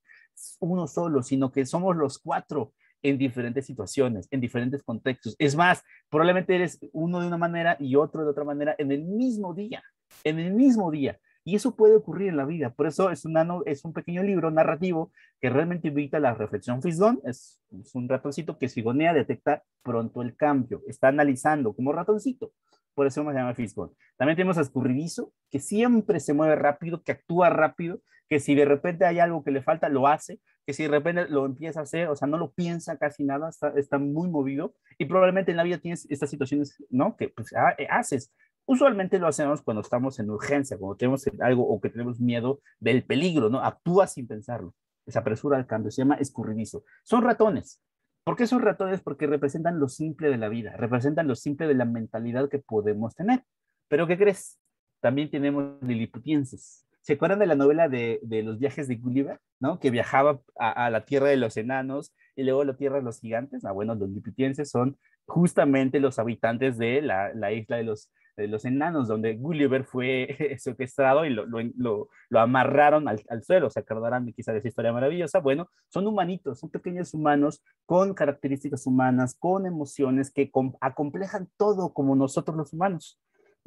[0.60, 5.36] uno solo, sino que somos los cuatro en diferentes situaciones, en diferentes contextos.
[5.39, 9.03] Es más, probablemente eres uno de una manera y otro de otra manera en el
[9.03, 9.83] mismo día,
[10.23, 11.19] en el mismo día.
[11.43, 12.71] Y eso puede ocurrir en la vida.
[12.71, 13.23] Por eso es,
[13.65, 16.81] es un pequeño libro narrativo que realmente invita a la reflexión.
[16.81, 22.51] Fisgón es, es un ratoncito que sigonea, detecta pronto el cambio, está analizando como ratoncito.
[22.93, 23.91] Por eso se llama Fisgón.
[24.17, 28.65] También tenemos a Escurridizo, que siempre se mueve rápido, que actúa rápido, que si de
[28.65, 31.84] repente hay algo que le falta, lo hace, que si de repente lo empieza a
[31.84, 35.63] hacer, o sea, no lo piensa casi nada, está, muy movido y probablemente en la
[35.63, 37.15] vida tienes estas situaciones, ¿no?
[37.15, 38.34] Que pues, eh, haces,
[38.69, 43.06] Usualmente lo hacemos cuando estamos en urgencia, cuando tenemos algo o que tenemos miedo del
[43.06, 43.63] peligro, ¿no?
[43.63, 44.75] Actúa sin pensarlo.
[45.08, 46.84] Se apresura al cambio, se llama escurridizo.
[47.03, 47.82] Son ratones.
[48.25, 48.99] ¿Por qué son ratones?
[48.99, 53.15] Porque representan lo simple de la vida, representan lo simple de la mentalidad que podemos
[53.15, 53.45] tener.
[53.88, 54.60] Pero ¿qué crees?
[54.99, 56.86] También tenemos liliputienses.
[57.08, 59.39] ¿Se acuerdan de la novela de, los viajes de Gulliver?
[59.62, 59.80] ¿no?
[59.80, 63.22] Que viajaba a, la tierra de los enanos y luego a la tierra de los
[63.22, 63.63] gigantes.
[63.63, 68.50] Ah, bueno, los liliputienses son justamente los habitantes de la, la isla de los, de
[68.50, 73.70] los enanos, donde Gulliver fue secuestrado y lo, lo, lo, amarraron al, al, suelo.
[73.70, 75.39] ¿Se acordarán de quizá de esa historia maravillosa?
[75.39, 82.17] Bueno, son humanitos, son pequeños humanos con características humanas, con emociones que acomplejan todo como
[82.17, 83.17] nosotros los humanos.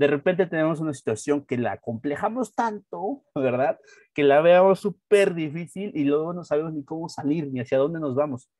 [0.00, 3.78] De repente tenemos una situación que la acomplejamos tanto, ¿verdad?
[4.14, 8.00] Que la veamos súper difícil y luego no sabemos ni cómo salir, ni hacia dónde
[8.00, 8.50] nos vamos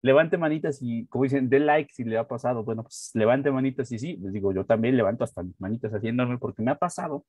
[0.00, 2.62] levante manitas y, como dicen, dé like si le ha pasado.
[2.62, 6.38] Bueno, pues levante manitas y sí, les digo, yo también levanto hasta mis manitas haciéndome
[6.38, 7.26] porque me ha pasado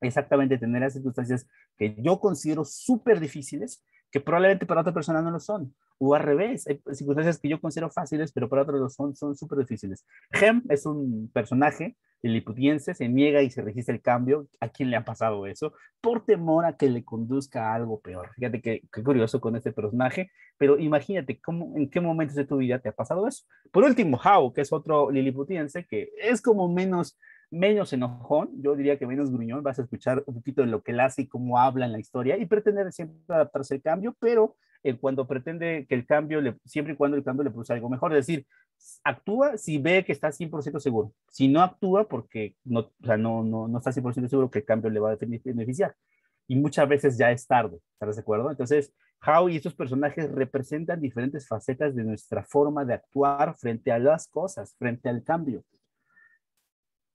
[0.00, 1.46] exactamente tener las circunstancias
[1.76, 5.74] que yo considero súper difíciles, que probablemente para otra persona no lo son.
[5.98, 9.34] O al revés, hay circunstancias que yo considero fáciles, pero para otros lo son, son
[9.34, 10.06] súper difíciles.
[10.30, 14.46] Gem es un personaje liliputiense, se niega y se resiste el cambio.
[14.60, 15.72] ¿A quién le ha pasado eso?
[16.00, 18.30] Por temor a que le conduzca a algo peor.
[18.36, 22.78] Fíjate qué curioso con este personaje, pero imagínate cómo, en qué momentos de tu vida
[22.78, 23.44] te ha pasado eso.
[23.72, 27.18] Por último, How, que es otro liliputiense, que es como menos
[27.54, 30.92] menos enojón, yo diría que menos gruñón, vas a escuchar un poquito de lo que
[30.92, 34.56] él hace y cómo habla en la historia y pretender siempre adaptarse al cambio, pero
[34.82, 37.88] eh, cuando pretende que el cambio, le, siempre y cuando el cambio le produce algo
[37.88, 38.46] mejor, es decir,
[39.04, 43.42] actúa si ve que está 100% seguro, si no actúa porque no, o sea, no,
[43.44, 45.94] no, no está 100% seguro que el cambio le va a beneficiar.
[46.46, 48.50] Y muchas veces ya es tarde, ¿estás de acuerdo?
[48.50, 48.92] Entonces,
[49.26, 54.28] How y estos personajes representan diferentes facetas de nuestra forma de actuar frente a las
[54.28, 55.64] cosas, frente al cambio.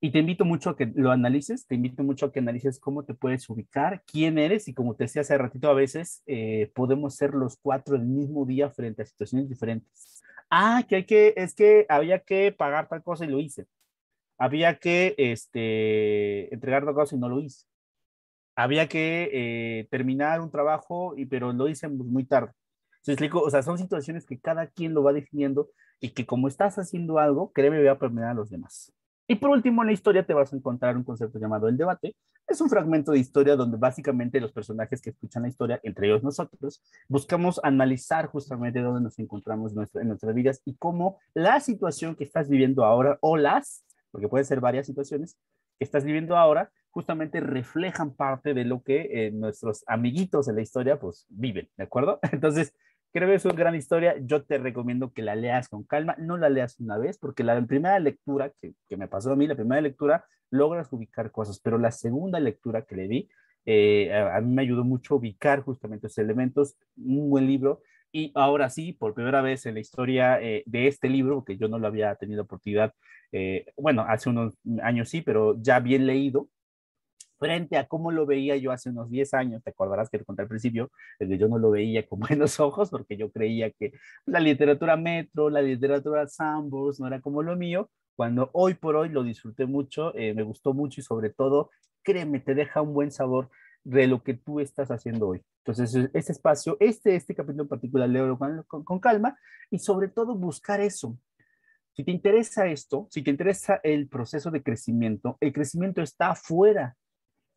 [0.02, 3.04] Y te invito mucho a que lo analices, te invito mucho a que analices cómo
[3.04, 7.16] te puedes ubicar, quién eres y como te decía hace ratito, a veces eh, podemos
[7.16, 10.24] ser los cuatro el mismo día frente a situaciones diferentes.
[10.50, 13.68] Ah, que hay que, es que había que pagar tal cosa y lo hice.
[14.38, 17.66] Había que este, entregar tal cosa y no lo hice.
[18.56, 22.54] Había que eh, terminar un trabajo, y, pero lo hice muy tarde.
[23.02, 23.42] ¿Se explico?
[23.42, 27.20] O sea, son situaciones que cada quien lo va definiendo y que como estás haciendo
[27.20, 28.94] algo, créeme, voy a permitir a los demás.
[29.32, 32.16] Y por último, en la historia te vas a encontrar un concepto llamado el debate.
[32.48, 36.24] Es un fragmento de historia donde básicamente los personajes que escuchan la historia, entre ellos
[36.24, 42.24] nosotros, buscamos analizar justamente dónde nos encontramos en nuestras vidas y cómo la situación que
[42.24, 45.38] estás viviendo ahora o las, porque pueden ser varias situaciones,
[45.78, 50.62] que estás viviendo ahora, justamente reflejan parte de lo que eh, nuestros amiguitos en la
[50.62, 52.20] historia pues viven, ¿de acuerdo?
[52.32, 52.74] Entonces,
[53.12, 54.16] Creo que es una gran historia.
[54.22, 56.16] Yo te recomiendo que la leas con calma.
[56.20, 59.48] No la leas una vez, porque la primera lectura que, que me pasó a mí,
[59.48, 63.30] la primera lectura, logras ubicar cosas, pero la segunda lectura que le di,
[63.66, 66.76] eh, a, mí me ayudó mucho ubicar justamente esos elementos.
[66.98, 67.82] Un buen libro.
[68.12, 71.68] Y ahora sí, por primera vez en la historia eh, de este libro, porque yo
[71.68, 72.94] no lo había tenido oportunidad,
[73.32, 76.50] eh, bueno, hace unos años sí, pero ya bien leído,
[77.40, 80.44] frente a cómo lo veía yo hace unos 10 años, te acordarás que te conté
[80.44, 83.94] al principio, que yo no lo veía con buenos ojos porque yo creía que
[84.26, 89.10] la literatura metro, la literatura Sambors no era como lo mío, cuando hoy por hoy
[89.10, 91.72] lo disfruté mucho, eh, me gustó mucho y sobre todo,
[92.04, 93.50] créeme, te deja un buen sabor
[93.86, 95.42] de lo que tú estás haciendo hoy.
[95.64, 99.38] Entonces, este espacio, este, este capítulo en particular, leo con, con calma
[99.72, 101.18] y sobre todo buscar eso,
[102.00, 106.96] si te interesa esto, si te interesa el proceso de crecimiento, el crecimiento está afuera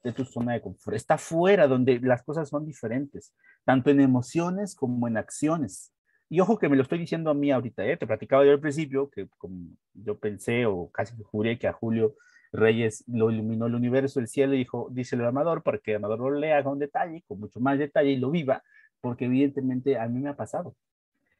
[0.02, 3.34] de tu zona de confort, está fuera donde las cosas son diferentes,
[3.64, 5.92] tanto en emociones como en acciones.
[6.28, 7.96] Y ojo que me lo estoy diciendo a mí ahorita, ¿eh?
[7.96, 12.16] te platicaba yo al principio que como yo pensé o casi juré que a Julio
[12.52, 16.20] Reyes lo iluminó el universo, el cielo y dijo, dice el Amador, para que Amador
[16.20, 18.62] lo lea con detalle, con mucho más detalle y lo viva,
[19.00, 20.74] porque evidentemente a mí me ha pasado.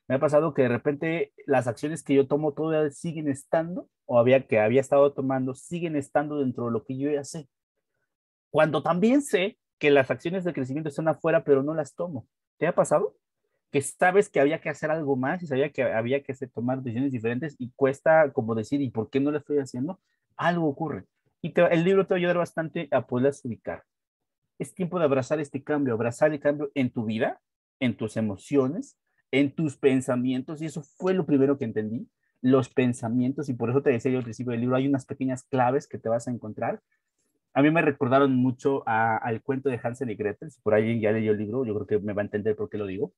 [0.09, 4.19] Me ha pasado que de repente las acciones que yo tomo todavía siguen estando, o
[4.19, 7.49] había que había estado tomando, siguen estando dentro de lo que yo ya sé.
[8.53, 12.29] Cuando también sé que las acciones de crecimiento están afuera, pero no las tomo.
[12.59, 13.17] ¿Te ha pasado?
[13.71, 17.13] Que sabes que había que hacer algo más y sabía que había que tomar decisiones
[17.13, 20.01] diferentes y cuesta como decir, ¿y por qué no lo estoy haciendo?
[20.37, 21.07] Algo ocurre.
[21.41, 23.85] Y el libro te va a ayudar bastante a poderlas ubicar.
[24.59, 27.41] Es tiempo de abrazar este cambio, abrazar el cambio en tu vida,
[27.81, 28.99] en tus emociones,
[29.31, 30.61] en tus pensamientos.
[30.61, 32.07] Y eso fue lo primero que entendí,
[32.43, 33.49] los pensamientos.
[33.49, 35.97] Y por eso te decía yo al principio del libro, hay unas pequeñas claves que
[35.97, 36.83] te vas a encontrar
[37.55, 40.51] a mí me recordaron mucho al cuento de Hansel y Gretel.
[40.51, 42.71] Si por ahí ya leyó el libro, yo creo que me va a entender por
[42.71, 43.13] qué lo digo.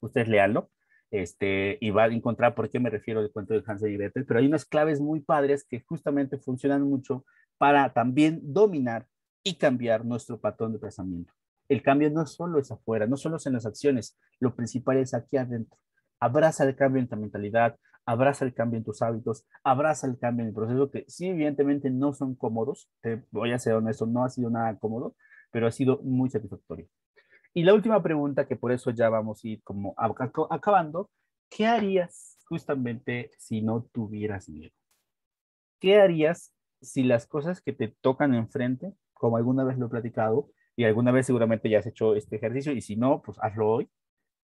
[0.00, 0.70] Ustedes leanlo.
[1.12, 4.24] este, y va a encontrar por qué me refiero al cuento de Hansel y Gretel,
[4.24, 7.24] pero hay unas claves muy padres que justamente funcionan mucho
[7.58, 9.06] para también dominar
[9.44, 11.32] y cambiar nuestro patrón de pensamiento.
[11.68, 15.12] El cambio no solo es afuera, no solo es en las acciones, lo principal es
[15.12, 15.78] aquí adentro.
[16.18, 20.42] Abraza el cambio en tu mentalidad, abraza el cambio en tus hábitos, abraza el cambio
[20.42, 24.24] en el proceso, que sí, evidentemente no son cómodos, te voy a ser honesto, no
[24.24, 25.14] ha sido nada cómodo,
[25.50, 26.88] pero ha sido muy satisfactorio.
[27.54, 31.10] Y la última pregunta, que por eso ya vamos a ir como acabando,
[31.50, 34.74] ¿qué harías justamente si no tuvieras miedo?
[35.78, 40.50] ¿Qué harías si las cosas que te tocan enfrente, como alguna vez lo he platicado,
[40.74, 43.90] y alguna vez seguramente ya has hecho este ejercicio, y si no, pues hazlo hoy.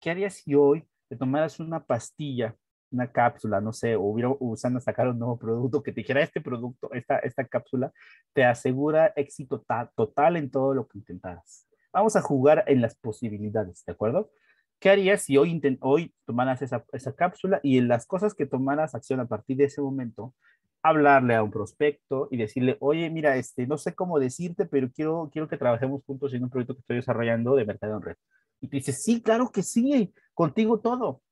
[0.00, 2.56] ¿Qué harías si hoy te tomaras una pastilla,
[2.96, 6.40] una cápsula, no sé, o hubiera usando sacar un nuevo producto que te dijera este
[6.40, 7.92] producto, esta, esta cápsula,
[8.32, 11.66] te asegura éxito total en todo lo que intentaras?
[11.92, 14.30] Vamos a jugar en las posibilidades, ¿de acuerdo?
[14.78, 18.94] ¿Qué harías si hoy, hoy tomaras esa, esa cápsula y en las cosas que tomaras
[18.94, 20.34] acción a partir de ese momento,
[20.82, 25.30] hablarle a un prospecto y decirle, oye, mira, este, no sé cómo decirte, pero quiero,
[25.32, 28.16] quiero que trabajemos juntos en un proyecto que estoy desarrollando de mercado en red.
[28.60, 31.22] Y te dice, sí, claro que sí, contigo todo.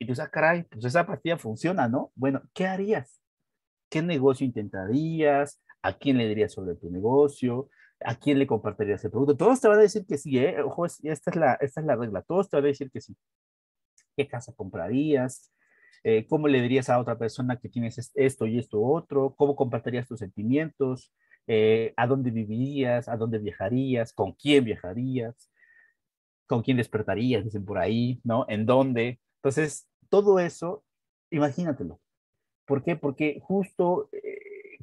[0.00, 2.10] Y tú dices, ah, caray, pues esa partida funciona, ¿no?
[2.14, 3.20] Bueno, ¿qué harías?
[3.90, 5.60] ¿Qué negocio intentarías?
[5.82, 7.68] ¿A quién le dirías sobre tu negocio?
[8.00, 9.36] ¿A quién le compartirías el producto?
[9.36, 10.62] Todos te van a decir que sí, ¿eh?
[10.62, 12.22] Ojo, esta es la, esta es la regla.
[12.22, 13.14] Todos te van a decir que sí.
[14.16, 15.52] ¿Qué casa comprarías?
[16.02, 19.34] Eh, ¿Cómo le dirías a otra persona que tienes esto y esto otro?
[19.36, 21.12] ¿Cómo compartirías tus sentimientos?
[21.46, 23.06] Eh, ¿A dónde vivirías?
[23.06, 24.14] ¿A dónde viajarías?
[24.14, 25.50] ¿Con quién viajarías?
[26.46, 27.44] ¿Con quién despertarías?
[27.44, 28.46] Dicen por ahí, ¿no?
[28.48, 29.20] ¿En dónde?
[29.42, 30.84] Entonces, todo eso,
[31.30, 32.00] imagínatelo.
[32.66, 32.96] ¿Por qué?
[32.96, 34.10] Porque justo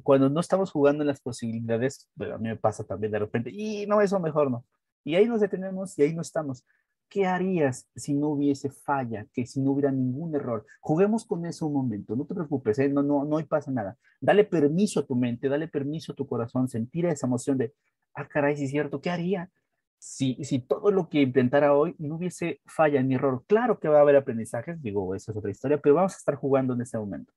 [0.02, 3.50] cuando no estamos jugando en las posibilidades, bueno, a mí me pasa también de repente,
[3.50, 4.64] y no, eso mejor no.
[5.04, 6.64] Y ahí nos detenemos y ahí no estamos.
[7.10, 10.64] ¿Qué harías si no hubiese falla, que si no hubiera ningún error?
[10.80, 12.88] Juguemos con eso un momento, no te preocupes, ¿eh?
[12.88, 13.98] no, no, no pasa nada.
[14.20, 17.74] Dale permiso a tu mente, dale permiso a tu corazón, sentir esa emoción de,
[18.14, 19.50] ah, caray, si es cierto, ¿qué haría?
[19.98, 20.36] Si,
[20.68, 24.16] todo lo que intentara hoy no hubiese falla ni error, claro que va a haber
[24.16, 27.32] aprendizajes, digo, esa es otra historia, pero vamos a estar jugando en ese momento.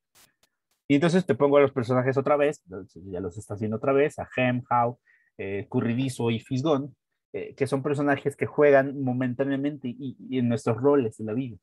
[0.88, 2.62] Y entonces te pongo a los personajes otra vez,
[2.94, 5.00] ya los está haciendo otra vez, a Hem, How,
[5.38, 6.96] eh, Curridizo y Fisgón,
[7.34, 11.58] eh, que son personajes que juegan momentáneamente y, en nuestros roles en la vida.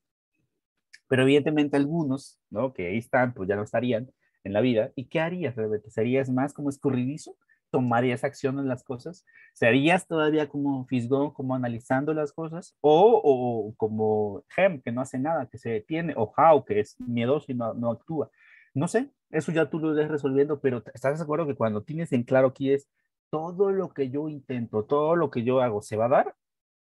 [1.09, 2.73] Pero evidentemente algunos, ¿no?
[2.73, 4.11] Que ahí están, pues ya no estarían
[4.45, 4.93] en la vida.
[4.97, 5.91] ¿Y qué harías realmente?
[5.91, 7.37] ¿Serías más como escurridizo?
[7.71, 9.25] ¿Tomarías acción en las cosas?
[9.53, 12.77] ¿Serías todavía como Fisgón, como analizando las cosas?
[12.81, 16.15] ¿O, o como Hem, que no hace nada, que se detiene?
[16.17, 18.31] ¿O How, que es miedoso y no, no actúa?
[18.75, 22.13] No sé, eso ya tú lo ves resolviendo, pero ¿estás de acuerdo que cuando tienes
[22.13, 22.89] en claro aquí es
[23.31, 26.37] todo lo que yo intento, todo lo que yo hago, ¿se va a dar?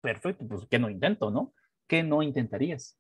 [0.02, 1.54] Perfecto, pues ¿qué no intento, no?
[1.88, 2.98] ¿Qué no intentarías?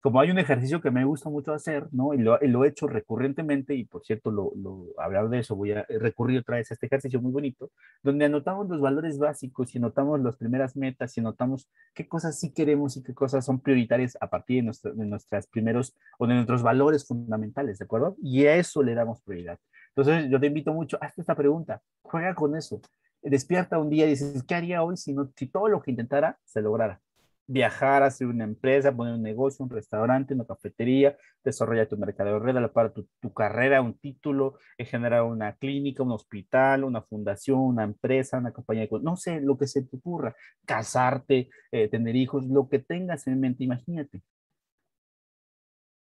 [0.00, 2.14] Como hay un ejercicio que me gusta mucho hacer, ¿no?
[2.14, 5.84] Y lo, he hecho recurrentemente, y por cierto, lo, lo, hablar de eso, voy a
[5.88, 7.70] recurrir otra vez a este ejercicio muy bonito,
[8.02, 12.52] donde anotamos los valores básicos y anotamos las primeras metas y anotamos qué cosas sí
[12.52, 16.34] queremos y qué cosas son prioritarias a partir de, nuestro, de nuestras primeros o de
[16.34, 18.16] nuestros valores fundamentales, ¿de acuerdo?
[18.22, 19.58] Y a eso le damos prioridad.
[19.96, 22.80] Entonces, yo te invito mucho, hazte esta pregunta, juega con eso.
[23.20, 26.38] Despierta un día y dices, ¿qué haría hoy si, no, si todo lo que intentara
[26.44, 27.00] se lograra?
[27.48, 32.38] Viajar, hacer una empresa, poner un negocio, un restaurante, una cafetería, desarrollar tu mercado de
[32.40, 37.84] red, para tu, tu, carrera, un título, generar una clínica, un hospital, una fundación, una
[37.84, 39.00] empresa, una compañía de...
[39.00, 43.40] No sé, lo que se te ocurra, casarte, eh, tener hijos, lo que tengas en
[43.40, 44.22] mente, imagínate.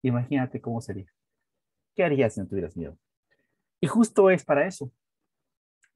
[0.03, 1.07] Imagínate cómo sería.
[1.95, 2.97] ¿Qué harías si no tuvieras miedo?
[3.81, 4.91] Y justo es para eso,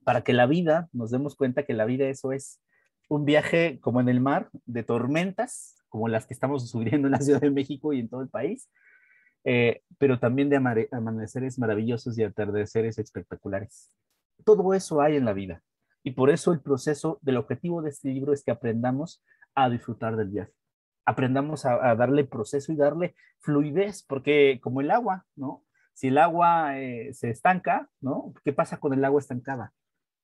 [0.03, 2.59] para que la vida, nos demos cuenta que la vida eso es
[3.09, 7.21] un viaje como en el mar, de tormentas, como las que estamos sufriendo en la
[7.21, 8.69] Ciudad de México y en todo el país,
[9.43, 10.57] eh, pero también de
[10.91, 13.91] amaneceres maravillosos y atardeceres espectaculares.
[14.43, 15.61] Todo eso hay en la vida.
[16.03, 19.23] Y por eso el proceso del objetivo de este libro es que aprendamos
[19.55, 20.51] a disfrutar del viaje.
[21.05, 25.63] Aprendamos a, darle proceso y darle fluidez, porque como el agua, ¿no?
[25.93, 28.33] Si el agua eh, se estanca, ¿no?
[28.43, 29.73] ¿Qué pasa con el agua estancada?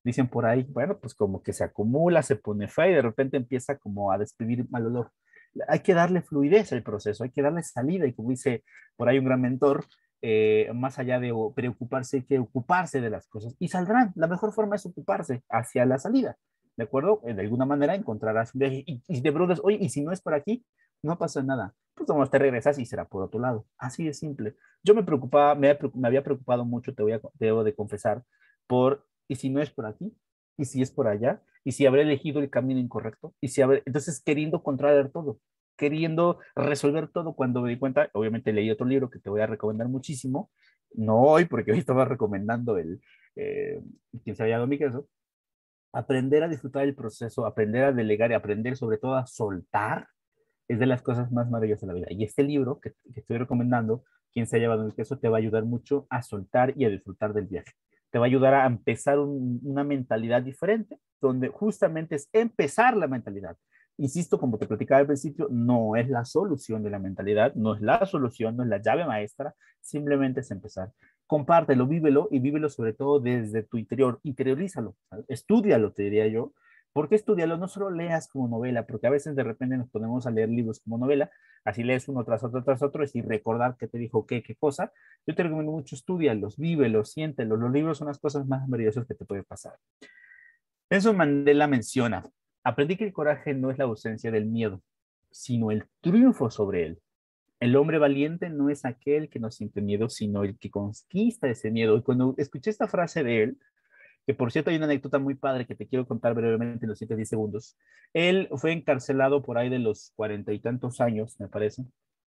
[0.03, 3.37] Dicen por ahí, bueno, pues como que se acumula, se pone fea y de repente
[3.37, 5.11] empieza como a despedir mal olor.
[5.67, 8.63] Hay que darle fluidez al proceso, hay que darle salida y como dice
[8.95, 9.85] por ahí un gran mentor,
[10.21, 14.11] eh, más allá de preocuparse, hay que ocuparse de las cosas y saldrán.
[14.15, 16.37] La mejor forma es ocuparse hacia la salida,
[16.77, 17.21] ¿de acuerdo?
[17.25, 20.33] Eh, de alguna manera encontrarás y, y de preguntas, oye, ¿y si no es por
[20.33, 20.63] aquí?
[21.03, 21.73] No pasa nada.
[21.95, 23.65] Pues como te regresas y será por otro lado.
[23.77, 24.55] Así de simple.
[24.83, 28.23] Yo me preocupaba, me, había preocupado mucho, te voy a, debo de confesar,
[28.67, 30.13] por ¿y si no es por aquí?
[30.57, 31.41] ¿Y si es por allá?
[31.63, 33.33] ¿Y si habré elegido el camino incorrecto?
[33.39, 33.81] ¿Y si habré...
[33.85, 35.39] Entonces, queriendo controlar todo,
[35.77, 39.47] queriendo resolver todo cuando me di cuenta, obviamente leí otro libro que te voy a
[39.47, 40.51] recomendar muchísimo,
[40.93, 43.01] no hoy, porque hoy estaba recomendando el,
[43.37, 43.81] eh,
[44.21, 45.07] quien se había dado mi queso,
[45.93, 50.07] aprender a disfrutar el proceso, aprender a delegar y aprender sobre todo a soltar
[50.67, 52.07] es de las cosas más maravillosas de la vida.
[52.09, 54.03] Y este libro que, estoy recomendando,
[54.33, 56.89] quien se ha llevado el queso, te va a ayudar mucho a soltar y a
[56.89, 57.71] disfrutar del viaje.
[58.11, 63.57] Te va a ayudar a empezar una mentalidad diferente, donde justamente es empezar la mentalidad.
[63.97, 67.81] Insisto, como te platicaba al principio, no es la solución de la mentalidad, no es
[67.81, 70.91] la solución, no es la llave maestra, simplemente es empezar.
[71.27, 74.95] Compártelo, vívelo y vívelo sobre todo desde tu interior, interiorízalo,
[75.27, 76.53] estudialo, te diría yo,
[76.93, 77.57] ¿Por qué estudiarlo?
[77.57, 80.81] No solo leas como novela, porque a veces de repente nos ponemos a leer libros
[80.81, 81.31] como novela,
[81.63, 84.91] así lees uno tras otro tras otro y recordar qué te dijo qué, qué cosa.
[85.25, 87.59] Yo te recomiendo mucho estudiarlos, vívelos, siéntelos.
[87.59, 89.77] Los libros son las cosas más maravillosas que te puede pasar.
[90.89, 92.23] Eso Mandela menciona,
[92.63, 94.83] aprendí que el coraje no es la ausencia del miedo,
[95.31, 97.01] sino el triunfo sobre él.
[97.61, 101.69] El hombre valiente no es aquel que no siente miedo, sino el que conquista ese
[101.69, 101.95] miedo.
[101.95, 103.57] Y cuando escuché esta frase de él,
[104.25, 106.97] que por cierto hay una anécdota muy padre que te quiero contar brevemente en los
[106.97, 107.77] 7 10 segundos.
[108.13, 111.83] Él fue encarcelado por ahí de los cuarenta y tantos años, me parece,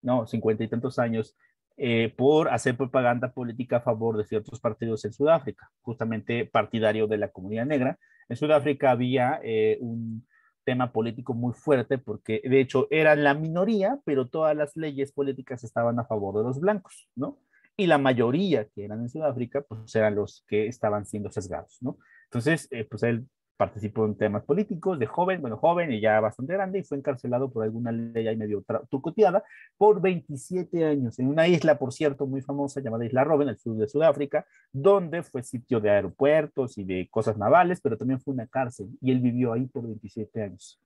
[0.03, 1.37] no, cincuenta y tantos años,
[1.77, 7.19] eh, por hacer propaganda política a favor de ciertos partidos en Sudáfrica, justamente partidario de
[7.19, 7.99] la comunidad negra.
[8.29, 10.27] En Sudáfrica había eh, un
[10.65, 15.65] tema político muy fuerte porque de hecho era la minoría, pero todas las leyes políticas
[15.65, 17.39] estaban a favor de los blancos, ¿no?
[17.81, 21.97] Y la mayoría que eran en Sudáfrica, pues eran los que estaban siendo sesgados, ¿no?
[22.25, 23.27] Entonces, eh, pues él
[23.57, 27.51] participó en temas políticos de joven, bueno, joven y ya bastante grande, y fue encarcelado
[27.51, 29.43] por alguna ley ahí medio trucoteada
[29.77, 33.77] por 27 años, en una isla, por cierto, muy famosa llamada Isla Robben, al sur
[33.77, 38.47] de Sudáfrica, donde fue sitio de aeropuertos y de cosas navales, pero también fue una
[38.47, 40.81] cárcel, y él vivió ahí por 27 años.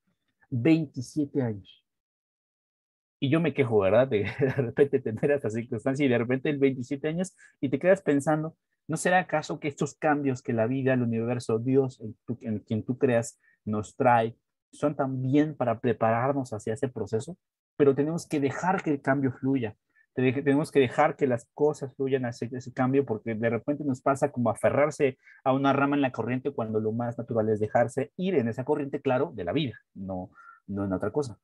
[0.50, 1.83] 27 años.
[3.24, 4.06] Y yo me quejo, ¿verdad?
[4.06, 8.02] De, de repente tener esta circunstancia y de repente el 27 años y te quedas
[8.02, 8.54] pensando,
[8.86, 12.02] ¿no será acaso que estos cambios que la vida, el universo, Dios,
[12.42, 14.36] en, quien tú creas, nos trae,
[14.72, 17.38] son también para prepararnos hacia ese proceso?
[17.78, 19.74] Pero tenemos que dejar que el cambio fluya.
[20.12, 24.32] Tenemos que dejar que las cosas fluyan hacia ese cambio porque de repente nos pasa
[24.32, 28.34] como aferrarse a una rama en la corriente cuando lo más natural es dejarse ir
[28.34, 30.30] en esa corriente, claro, de la vida, no,
[30.66, 31.38] no en otra cosa.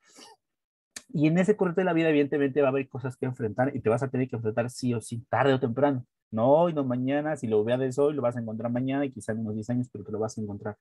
[1.12, 3.80] Y en ese corte de la vida, evidentemente, va a haber cosas que enfrentar y
[3.80, 6.06] te vas a tener que enfrentar sí o sí, tarde o temprano.
[6.30, 9.32] No hoy, no mañana, si lo veas hoy, lo vas a encontrar mañana y quizá
[9.32, 10.76] en unos 10 años, pero te lo vas a encontrar.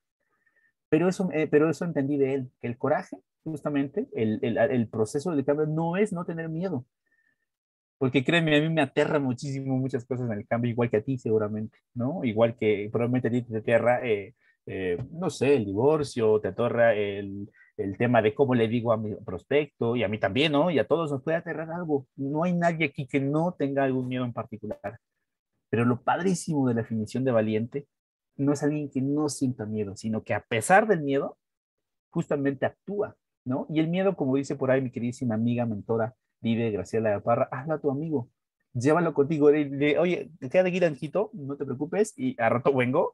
[0.89, 4.87] Pero eso, eh, pero eso entendí de él, que el coraje, justamente, el, el, el
[4.87, 6.85] proceso de cambio no es no tener miedo.
[7.97, 11.01] Porque créeme, a mí me aterra muchísimo muchas cosas en el cambio, igual que a
[11.01, 12.23] ti seguramente, ¿no?
[12.23, 16.95] Igual que probablemente a ti te aterra, eh, eh, no sé, el divorcio, te aterra
[16.95, 17.49] el,
[17.79, 20.69] el tema de cómo le digo a mi prospecto y a mí también, ¿no?
[20.69, 22.07] Y a todos nos puede aterrar algo.
[22.15, 24.99] No hay nadie aquí que no tenga algún miedo en particular.
[25.69, 27.87] Pero lo padrísimo de la definición de valiente
[28.35, 31.37] no es alguien que no sienta miedo, sino que a pesar del miedo,
[32.09, 33.15] justamente actúa,
[33.45, 33.65] ¿no?
[33.69, 37.49] Y el miedo, como dice por ahí mi queridísima amiga, mentora, vive Graciela de Parra,
[37.51, 38.29] hazlo a tu amigo,
[38.73, 43.13] llévalo contigo, oye, quédate aquí tantito, no te preocupes, y a rato vengo,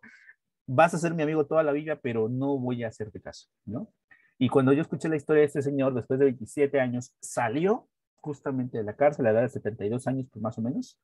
[0.68, 3.90] vas a ser mi amigo toda la vida, pero no voy a hacerte caso, ¿no?
[4.38, 8.78] Y cuando yo escuché la historia de este señor, después de 27 años, salió justamente
[8.78, 11.00] de la cárcel a la edad de 72 años, pues más o menos,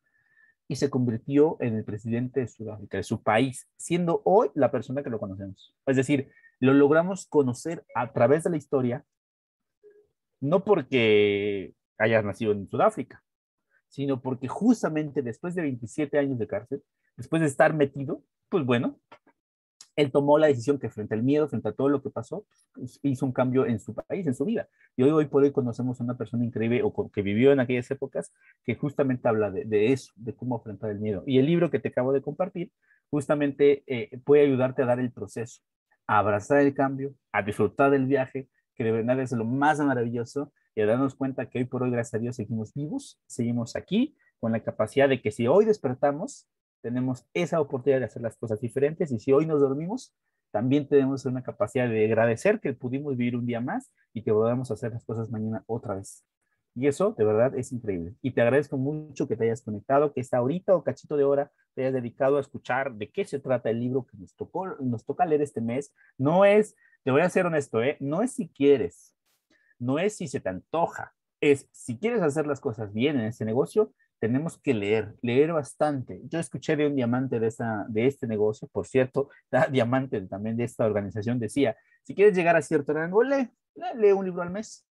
[0.67, 5.03] y se convirtió en el presidente de Sudáfrica, de su país, siendo hoy la persona
[5.03, 5.75] que lo conocemos.
[5.85, 9.05] Es decir, lo logramos conocer a través de la historia,
[10.39, 13.23] no porque haya nacido en Sudáfrica,
[13.87, 16.83] sino porque justamente después de 27 años de cárcel,
[17.17, 18.99] después de estar metido, pues bueno,
[20.01, 22.99] él tomó la decisión que frente al miedo, frente a todo lo que pasó, pues,
[23.03, 24.67] hizo un cambio en su país, en su vida.
[24.95, 28.33] Y hoy, por hoy conocemos a una persona increíble o que vivió en aquellas épocas
[28.63, 31.23] que justamente habla de, eso, de cómo afrontar el miedo.
[31.25, 32.71] Y el libro que te acabo de compartir
[33.09, 35.61] justamente eh, puede ayudarte a dar el proceso,
[36.07, 40.51] a abrazar el cambio, a disfrutar del viaje, que de verdad es lo más maravilloso
[40.75, 44.15] y a darnos cuenta que hoy por hoy, gracias a Dios, seguimos vivos, seguimos aquí
[44.39, 46.47] con la capacidad de que si hoy despertamos,
[46.81, 50.13] tenemos esa oportunidad de hacer las cosas diferentes y si hoy nos dormimos,
[50.51, 54.69] también tenemos una capacidad de agradecer que pudimos vivir un día más y que podamos
[54.69, 56.25] hacer las cosas mañana otra vez.
[56.75, 58.15] Y eso de verdad es increíble.
[58.21, 61.51] Y te agradezco mucho que te hayas conectado, que esta ahorita o cachito de hora
[61.73, 65.05] te hayas dedicado a escuchar de qué se trata el libro que nos tocó, nos
[65.05, 65.93] toca leer este mes.
[66.17, 67.97] No es, te voy a ser honesto, ¿eh?
[67.99, 69.15] no es si quieres,
[69.79, 73.45] no es si se te antoja, es si quieres hacer las cosas bien en este
[73.45, 76.21] negocio, tenemos que leer, leer bastante.
[76.29, 79.29] Yo escuché de un diamante de, esa, de este negocio, por cierto,
[79.71, 83.49] diamante también de esta organización, decía, si quieres llegar a cierto rango, lee,
[83.95, 84.85] lee un libro al mes.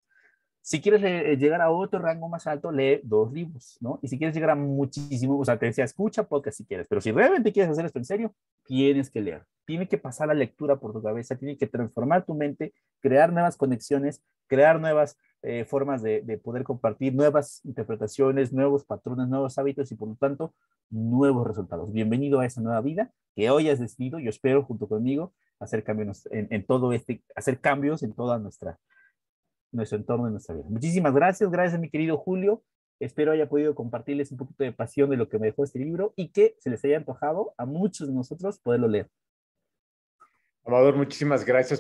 [0.62, 4.00] Si quieres eh, llegar a otro rango más alto, lee dos libros, ¿no?
[4.02, 7.00] Y si quieres llegar a muchísimo, o sea, te decía, escucha podcast si quieres, pero
[7.00, 9.46] si realmente quieres hacer esto en serio, tienes que leer.
[9.70, 13.56] Tiene que pasar la lectura por tu cabeza, tiene que transformar tu mente, crear nuevas
[13.56, 19.92] conexiones, crear nuevas eh, formas de, de, poder compartir, nuevas interpretaciones, nuevos patrones, nuevos hábitos
[19.92, 20.56] y por lo tanto,
[20.90, 21.94] nuevos resultados.
[21.94, 26.28] Bienvenido a esa nueva vida que hoy has decidido, yo espero junto conmigo, hacer cambios
[26.32, 28.76] en, todo este, hacer cambios en toda nuestro
[29.72, 30.66] entorno y nuestra vida.
[30.68, 32.64] Muchísimas gracias, gracias a mi querido Julio.
[33.00, 36.14] Espero haya podido compartirles un poquito de pasión de lo que me dejó este libro
[36.16, 39.12] y que se les haya antojado a muchos de nosotros poderlo leer.
[40.70, 41.78] Amador, muchísimas gracias